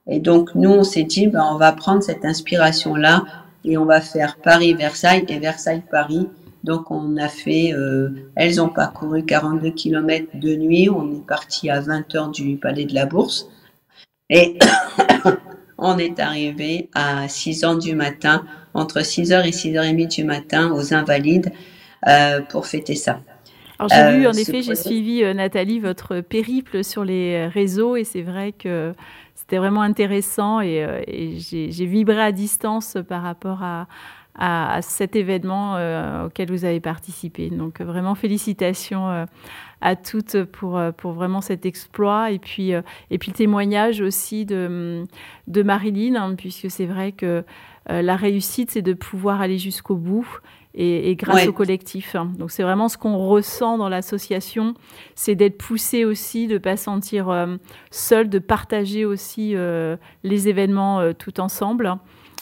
[0.09, 3.24] Et donc, nous, on s'est dit, ben, on va prendre cette inspiration-là
[3.64, 6.28] et on va faire Paris-Versailles et Versailles-Paris.
[6.64, 10.88] Donc, on a fait, euh, elles ont parcouru 42 km de nuit.
[10.88, 13.48] On est parti à 20 heures du Palais de la Bourse.
[14.30, 14.59] Et
[15.78, 18.44] on est arrivé à 6 heures du matin,
[18.74, 21.52] entre 6 heures et 6 heures et demie du matin aux Invalides,
[22.06, 23.20] euh, pour fêter ça.
[23.79, 28.22] Alors j'ai vu, en effet, j'ai suivi Nathalie votre périple sur les réseaux et c'est
[28.22, 28.93] vrai que
[29.35, 33.87] c'était vraiment intéressant et, j'ai vibré à distance par rapport à,
[34.37, 35.74] à, cet événement
[36.24, 37.51] auquel vous avez participé.
[37.51, 39.26] Donc vraiment félicitations
[39.81, 42.31] à toutes pour, pour vraiment cet exploit.
[42.31, 45.05] Et puis, euh, et puis le témoignage aussi de,
[45.47, 47.45] de Marilyn, hein, puisque c'est vrai que
[47.91, 50.29] euh, la réussite, c'est de pouvoir aller jusqu'au bout.
[50.75, 52.14] Et, grâce au collectif.
[52.39, 54.75] Donc c'est vraiment ce qu'on ressent dans l'association,
[55.16, 57.57] c'est d'être poussé aussi, de ne pas sentir euh,
[57.91, 59.55] seul, de partager aussi
[60.23, 61.99] les événements tout ensemble.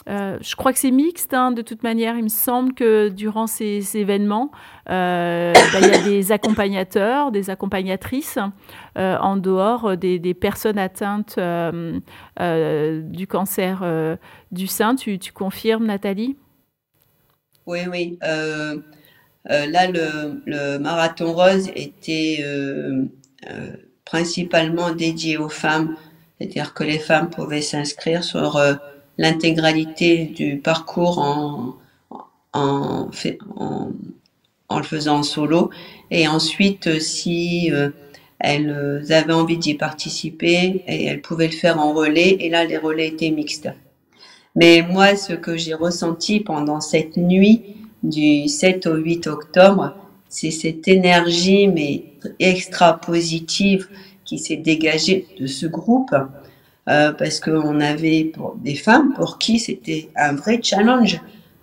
[0.07, 2.15] Euh, je crois que c'est mixte, hein, de toute manière.
[2.15, 4.51] Il me semble que durant ces, événements,
[4.89, 8.39] euh, bah, il y a des accompagnateurs, des accompagnatrices
[8.97, 11.39] euh, en dehors des, personnes atteintes
[12.39, 14.17] du cancer
[14.51, 14.95] du sein.
[14.95, 16.37] Tu, confirmes, Nathalie?
[17.67, 18.17] Oui, oui.
[18.21, 18.73] là,
[19.45, 22.43] le, le, marathon rose était
[24.05, 25.95] principalement dédié aux femmes,
[26.39, 28.59] c'est-à-dire que les femmes pouvaient s'inscrire sur
[29.17, 31.75] l'intégralité du parcours en,
[32.53, 33.09] en,
[33.55, 33.91] en,
[34.69, 35.69] en, le faisant en solo.
[36.11, 37.89] Et ensuite, si euh,
[38.39, 43.07] elles avaient envie d'y participer, elles pouvaient le faire en relais, et là, les relais
[43.07, 43.69] étaient mixtes.
[44.57, 47.61] Mais moi, ce que j'ai ressenti pendant cette nuit
[48.01, 49.95] du 7 au 8 octobre,
[50.29, 52.05] c'est cette énergie, mais
[52.39, 53.87] extra positive,
[54.25, 56.13] qui s'est dégagée de ce groupe.
[56.89, 58.31] Euh, parce qu'on avait
[58.63, 61.21] des femmes pour qui c'était un vrai challenge.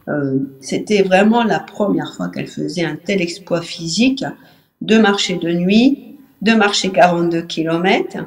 [0.09, 4.23] Euh, c'était vraiment la première fois qu'elles faisaient un tel exploit physique
[4.83, 8.19] de marcher de nuit, de marcher 42 km,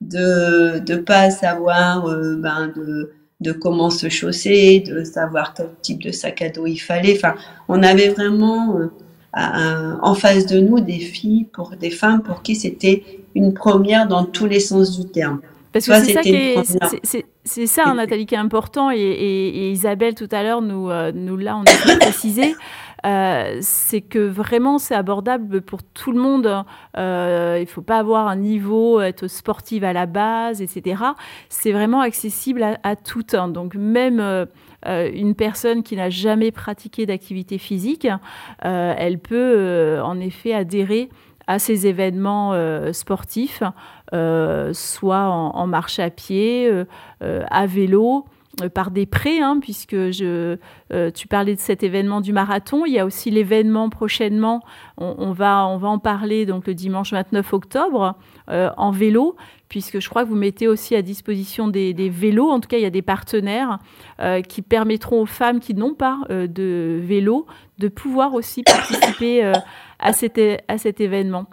[0.00, 6.02] de ne pas savoir euh, ben, de, de comment se chausser, de savoir quel type
[6.02, 7.16] de sac à dos il fallait.
[7.16, 7.34] Enfin,
[7.68, 8.78] on avait vraiment
[9.34, 13.02] en face de nous des filles, pour des femmes pour qui c'était
[13.34, 15.40] une première dans tous les sens du terme.
[15.72, 16.54] Parce que c'est ça, qui
[17.46, 18.90] c'est ça, Nathalie, qui est important.
[18.90, 22.54] Et, Isabelle, tout à l'heure, nous, euh, nous là, on a précisé.
[23.06, 26.64] Euh, c'est que vraiment c'est abordable pour tout le monde.
[26.96, 31.02] Euh, il ne faut pas avoir un niveau, être sportive à la base, etc.
[31.48, 33.34] C'est vraiment accessible à, toutes.
[33.34, 33.48] Hein.
[33.48, 34.46] Donc même
[34.84, 38.08] une personne qui n'a jamais pratiqué d'activité physique,
[38.62, 41.08] elle peut en effet adhérer
[41.46, 42.54] à ces événements
[42.92, 43.62] sportifs
[44.14, 46.84] euh, soit en, marche à pied, euh,
[47.22, 48.24] euh, à vélo
[48.72, 50.56] par des prêts, hein, puisque je,
[51.14, 52.84] tu parlais de cet événement du marathon.
[52.86, 54.62] Il y a aussi l'événement prochainement,
[54.98, 58.14] on, va, on va en parler donc le dimanche 29 octobre
[58.48, 59.36] en vélo,
[59.68, 62.50] puisque je crois que vous mettez aussi à disposition des, vélos.
[62.50, 63.78] En tout cas, il y a des partenaires
[64.48, 67.46] qui permettront aux femmes qui n'ont pas de vélo
[67.78, 69.52] de pouvoir aussi participer
[69.98, 71.46] à, cet, à cet événement.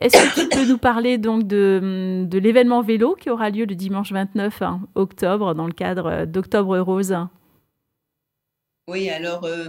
[0.00, 4.12] Est-ce que tu peux nous parler donc de, l'événement vélo qui aura lieu le dimanche
[4.12, 7.16] 29 hein, octobre dans le cadre d'Octobre Rose?
[8.88, 9.68] Oui, alors euh,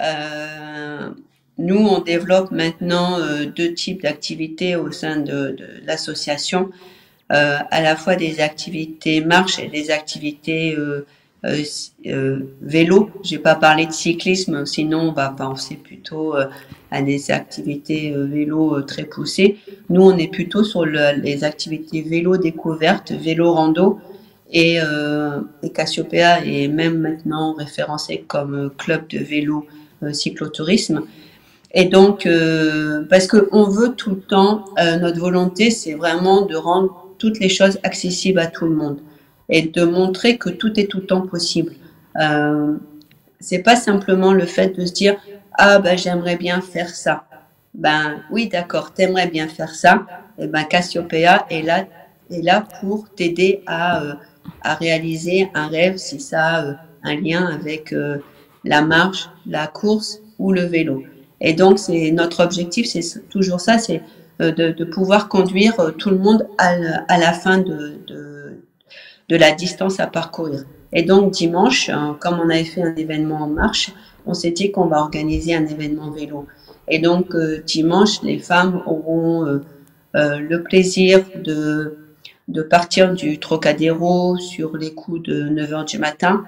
[0.00, 1.10] euh,
[1.58, 6.70] nous, on développe maintenant euh, deux types d'activités au sein de, de l'association,
[7.30, 11.06] à la fois des activités marche et des activités euh, euh,
[12.62, 13.10] vélo.
[13.22, 16.46] J'ai pas parlé de cyclisme, sinon on va penser plutôt euh,
[16.90, 19.58] à des activités vélo très poussées.
[19.90, 23.98] Nous, on est plutôt sur les activités vélo découverte, vélo rando.
[24.52, 24.76] Et,
[25.64, 29.66] et Cassiopeia est même maintenant référencé comme club de vélo
[30.12, 31.02] cyclotourisme.
[31.72, 32.28] Et donc,
[33.10, 37.80] parce qu'on veut tout le temps, notre volonté, c'est vraiment de rendre toutes les choses
[37.82, 38.98] accessibles à tout le monde
[39.48, 41.72] et de montrer que tout est tout le temps possible.
[42.20, 42.74] Euh,
[43.40, 45.16] c'est pas simplement le fait de se dire
[45.54, 47.24] ah ben j'aimerais bien faire ça.
[47.74, 50.06] Ben oui d'accord, t'aimerais bien faire ça.
[50.38, 51.84] Et ben Cassiopeia est là
[52.30, 54.14] est là pour t'aider à euh,
[54.62, 56.72] à réaliser un rêve si ça a euh,
[57.02, 58.18] un lien avec euh,
[58.64, 61.02] la marche, la course ou le vélo.
[61.40, 64.02] Et donc c'est notre objectif, c'est toujours ça, c'est
[64.40, 67.98] de, pouvoir conduire tout le monde à, la fin de
[69.28, 70.64] de la distance à parcourir.
[70.92, 73.92] Et donc dimanche, euh, comme on avait fait un événement en marche,
[74.26, 76.46] on s'est dit qu'on va organiser un événement vélo.
[76.88, 79.58] Et donc euh, dimanche, les femmes auront euh,
[80.38, 81.98] le plaisir de,
[82.48, 86.44] de partir du Trocadéro sur les coups de 9 h du matin,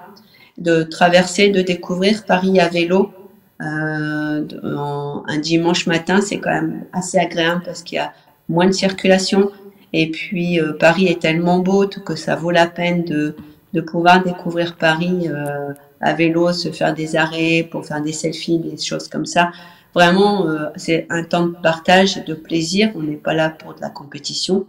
[0.57, 3.11] de traverser, de découvrir Paris à vélo.
[3.59, 8.13] un dimanche matin, c'est quand même assez agréable parce qu'il y a
[8.47, 9.51] moins de circulation,
[9.93, 13.35] et puis euh, Paris est tellement beau que ça vaut la peine de,
[13.73, 18.59] de pouvoir découvrir Paris euh, à vélo, se faire des arrêts pour faire des selfies,
[18.59, 19.51] des choses comme ça.
[19.95, 22.91] vraiment, c'est un temps de partage, de plaisir.
[22.95, 24.67] On n'est pas là pour de la compétition.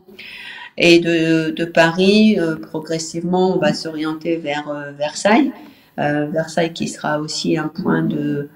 [0.79, 5.53] Et de, Paris, progressivement, on va s'orienter vers Versailles.
[5.99, 8.49] Versailles qui sera aussi un point de,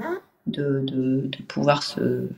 [0.47, 2.29] de, de pouvoir se,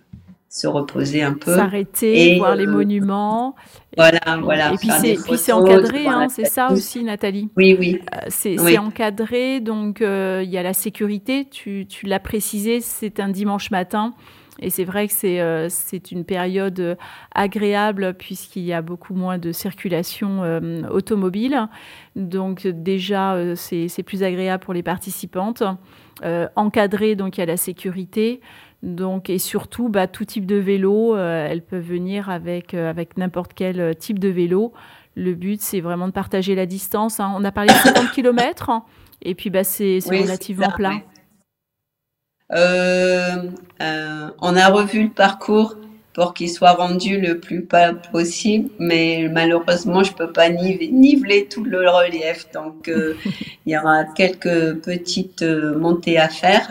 [0.55, 1.57] se reposer un peu.
[1.57, 3.57] S'arrêter, voir les euh, monuments.
[3.97, 4.73] Voilà, voilà.
[4.73, 4.89] Et puis
[5.37, 7.51] c'est encadré, hein, c'est ça aussi, Nathalie.
[7.57, 8.01] Oui, oui.
[8.15, 11.49] Euh, c'est encadré, donc euh, il y a la sécurité.
[11.51, 14.15] Tu, tu l'as précisé, c'est un dimanche matin.
[14.61, 16.97] Et c'est vrai que c'est une période
[17.35, 20.43] agréable puisqu'il y a beaucoup moins de circulation
[20.89, 21.67] automobile.
[22.15, 25.65] Donc déjà, c'est plus agréable pour les participantes.
[26.55, 28.41] encadré, donc il y a la sécurité.
[28.85, 33.17] Donc, et surtout, bah, tout type de vélo, euh, elles peuvent venir avec, euh, avec
[33.17, 34.75] n'importe quel euh, type de vélo.
[35.17, 37.19] Le but, c'est vraiment de partager la distance.
[37.19, 37.33] Hein.
[37.35, 38.83] On a parlé de 50 km,
[39.23, 41.01] et puis bah, c'est relativement plat.
[42.51, 45.77] on a revu le parcours
[46.13, 51.65] pour qu'il soit rendu le plus pas possible, mais malheureusement, je peux pas niveler tout
[51.65, 52.51] le relief.
[52.53, 52.91] Donc,
[53.67, 56.71] il y aura quelques petites montées à faire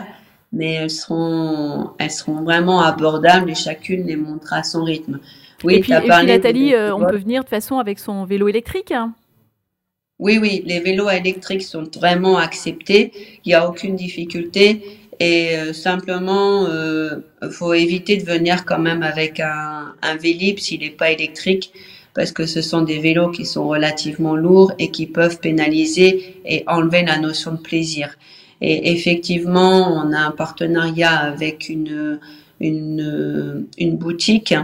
[0.54, 5.18] mais elles seront, elles seront vraiment abordables et chacune les montrera à son rythme.
[5.64, 9.14] Oui, et puis, Nathalie, euh, on peut venir de façon avec son vélo électrique hein
[10.18, 13.12] Oui, oui, les vélos électriques sont vraiment acceptés.
[13.44, 15.00] Il n'y a aucune difficulté.
[15.20, 20.58] Et euh, simplement, il euh, faut éviter de venir quand même avec un, un Vélib
[20.58, 21.72] s'il n'est pas électrique,
[22.14, 26.64] parce que ce sont des vélos qui sont relativement lourds et qui peuvent pénaliser et
[26.66, 28.16] enlever la notion de plaisir.
[28.60, 32.18] Et effectivement, on a un partenariat avec une,
[32.60, 34.54] une, une boutique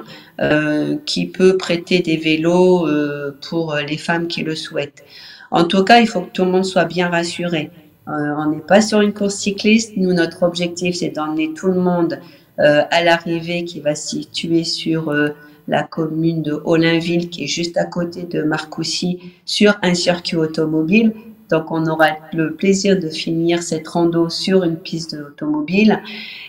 [0.40, 5.04] euh, qui peut prêter des vélos euh, pour les femmes qui le souhaitent.
[5.50, 7.70] En tout cas, il faut que tout le monde soit bien rassuré.
[8.08, 9.96] Euh, on n'est pas sur une course cycliste.
[9.96, 12.18] Nous, notre objectif, c'est d'emmener tout le monde
[12.58, 15.30] euh, à l'arrivée qui va se situer sur euh,
[15.68, 21.12] la commune de Olinville, qui est juste à côté de Marcoussis, sur un circuit automobile
[21.50, 26.00] donc, on aura le plaisir de finir cette rando sur une piste automobile.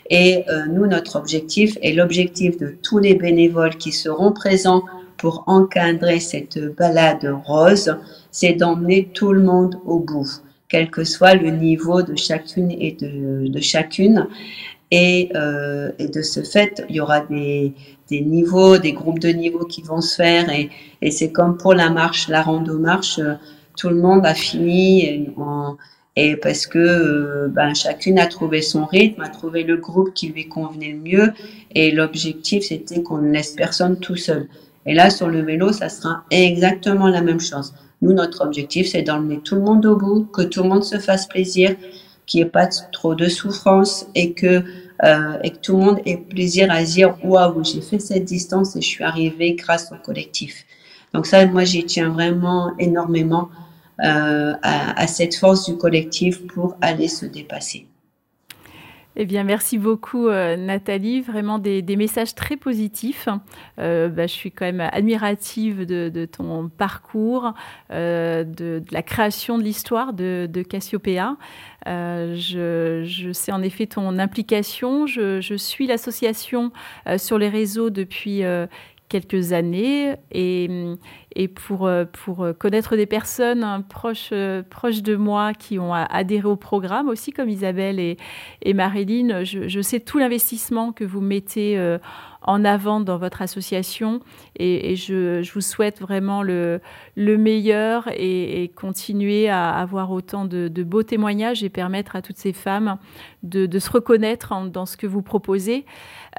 [0.10, 4.84] Et euh, nous, notre objectif et l'objectif de tous les bénévoles qui seront présents
[5.18, 7.96] pour encadrer cette balade rose,
[8.32, 10.30] c'est d'emmener tout le monde au bout,
[10.70, 14.28] quel que soit le niveau de chacune et de, chacune.
[14.92, 17.74] Et, euh, et, de ce fait, il y aura des,
[18.10, 20.50] des, niveaux, des groupes de niveaux qui vont se faire.
[20.50, 20.70] Et,
[21.02, 23.20] et c'est comme pour la marche, la rando marche
[23.78, 25.28] tout le monde a fini
[26.16, 30.28] et, parce que euh, ben, chacune a trouvé son rythme, a trouvé le groupe qui
[30.28, 31.34] lui convenait le mieux
[31.74, 34.48] et l'objectif c'était qu'on ne laisse personne tout seul.
[34.86, 37.74] Et là sur le vélo, ça sera exactement la même chose.
[38.02, 40.98] Nous, notre objectif, c'est d'emmener tout le monde au bout, que tout le monde se
[40.98, 41.76] fasse plaisir,
[42.26, 44.64] qu'il n'y ait pas trop de souffrance et que,
[45.04, 48.76] euh, et que tout le monde ait plaisir à dire waouh, j'ai fait cette distance
[48.76, 50.66] et je suis arrivé grâce au collectif.
[51.14, 53.50] Donc ça, moi, j'y tiens vraiment énormément
[54.04, 57.86] euh, à, cette force du collectif pour aller se dépasser.
[59.18, 61.22] Eh bien, merci beaucoup, euh, Nathalie.
[61.22, 63.28] Vraiment des, messages très positifs.
[63.78, 67.54] Euh, bah, je suis quand même admirative de, ton parcours,
[67.92, 71.36] de, la création de l'histoire de, de Cassiopeia.
[71.86, 75.06] Je, sais en effet ton implication.
[75.06, 76.72] Je, je suis l'association
[77.18, 78.44] sur les réseaux depuis
[79.12, 80.70] quelques années et,
[81.36, 81.92] et pour,
[82.24, 84.34] pour connaître des personnes proches,
[84.70, 88.18] proches de moi qui ont adhéré au programme aussi, comme Isabelle et,
[88.62, 91.98] et je, je sais tout l'investissement que vous mettez euh,
[92.42, 94.20] en avant dans votre association
[94.58, 96.82] et, je, vous souhaite vraiment le,
[97.16, 102.54] le meilleur et, continuer à avoir autant de, beaux témoignages et permettre à toutes ces
[102.54, 102.98] femmes
[103.44, 105.86] de, se reconnaître dans ce que vous proposez.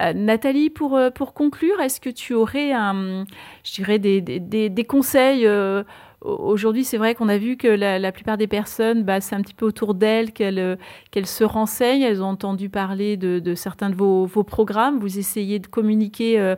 [0.01, 3.25] Euh, Nathalie, pour, euh, pour conclure, est-ce que tu aurais, un,
[3.65, 5.85] je dirais, des, des, des conseils euh,
[6.25, 9.55] Aujourd'hui, c'est vrai qu'on a vu que la, plupart des personnes, bah, c'est un petit
[9.55, 10.79] peu autour d'elles qu'elles
[11.11, 12.03] qu'elles se renseignent.
[12.03, 14.99] Elles ont entendu parler de, certains de vos, programmes.
[14.99, 16.57] Vous essayez de communiquer un,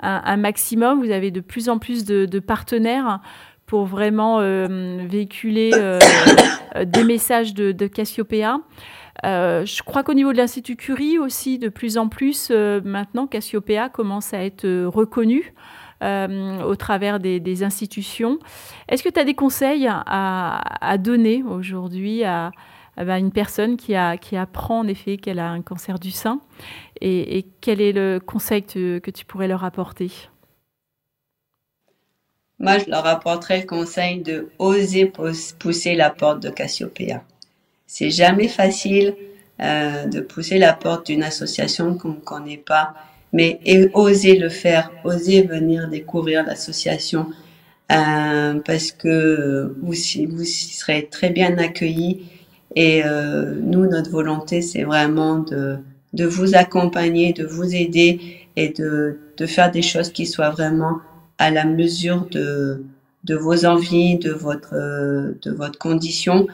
[0.00, 1.02] un, maximum.
[1.02, 3.20] Vous avez de plus en plus de, partenaires
[3.66, 4.40] pour vraiment
[5.06, 5.70] véhiculer
[6.84, 8.60] des messages de, de Cassiopeia.
[9.24, 13.26] Euh, je crois qu'au niveau de l'Institut Curie aussi, de plus en plus, euh, maintenant,
[13.26, 14.66] Cassiopeia commence à être
[16.02, 18.38] euh, au travers des, institutions.
[18.88, 22.50] Est-ce que tu as des conseils à, donner aujourd'hui à,
[22.96, 26.40] bah, une personne qui, apprend en effet qu'elle a un cancer du sein
[27.00, 30.10] et, quel est le conseil que, tu pourrais leur apporter?
[32.58, 35.12] Moi, je leur apporterais le conseil de oser
[35.58, 37.22] pousser la porte de Cassiopeia.
[37.86, 39.14] C'est jamais facile
[39.60, 42.94] euh, de pousser la porte d'une association qu'on ne connaît pas,
[43.32, 43.60] mais
[43.94, 47.26] oser le faire, oser venir découvrir l'association,
[47.92, 49.94] euh, parce que vous,
[50.28, 52.24] vous serez très bien accueillis.
[52.74, 55.78] Et euh, nous, notre volonté, c'est vraiment de,
[56.12, 58.20] de vous accompagner, de vous aider
[58.56, 60.98] et de, de faire des choses qui soient vraiment
[61.38, 62.84] à la mesure de,
[63.24, 66.46] de vos envies, de votre, de votre condition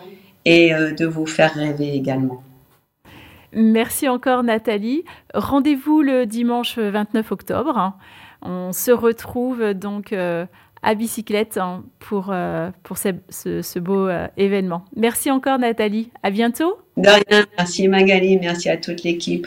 [0.44, 2.42] et euh, de vous faire rêver également.
[3.52, 5.04] Merci encore Nathalie.
[5.34, 7.94] Rendez-vous le dimanche 29 octobre.
[8.42, 10.46] On se retrouve donc euh,
[10.82, 14.84] à bicyclette hein, euh, pour, ce, beau euh, événement.
[14.96, 16.10] Merci encore Nathalie.
[16.22, 16.78] À bientôt.
[16.96, 17.46] De rien.
[17.56, 18.38] Merci Magali.
[18.38, 19.46] Merci à toute l'équipe.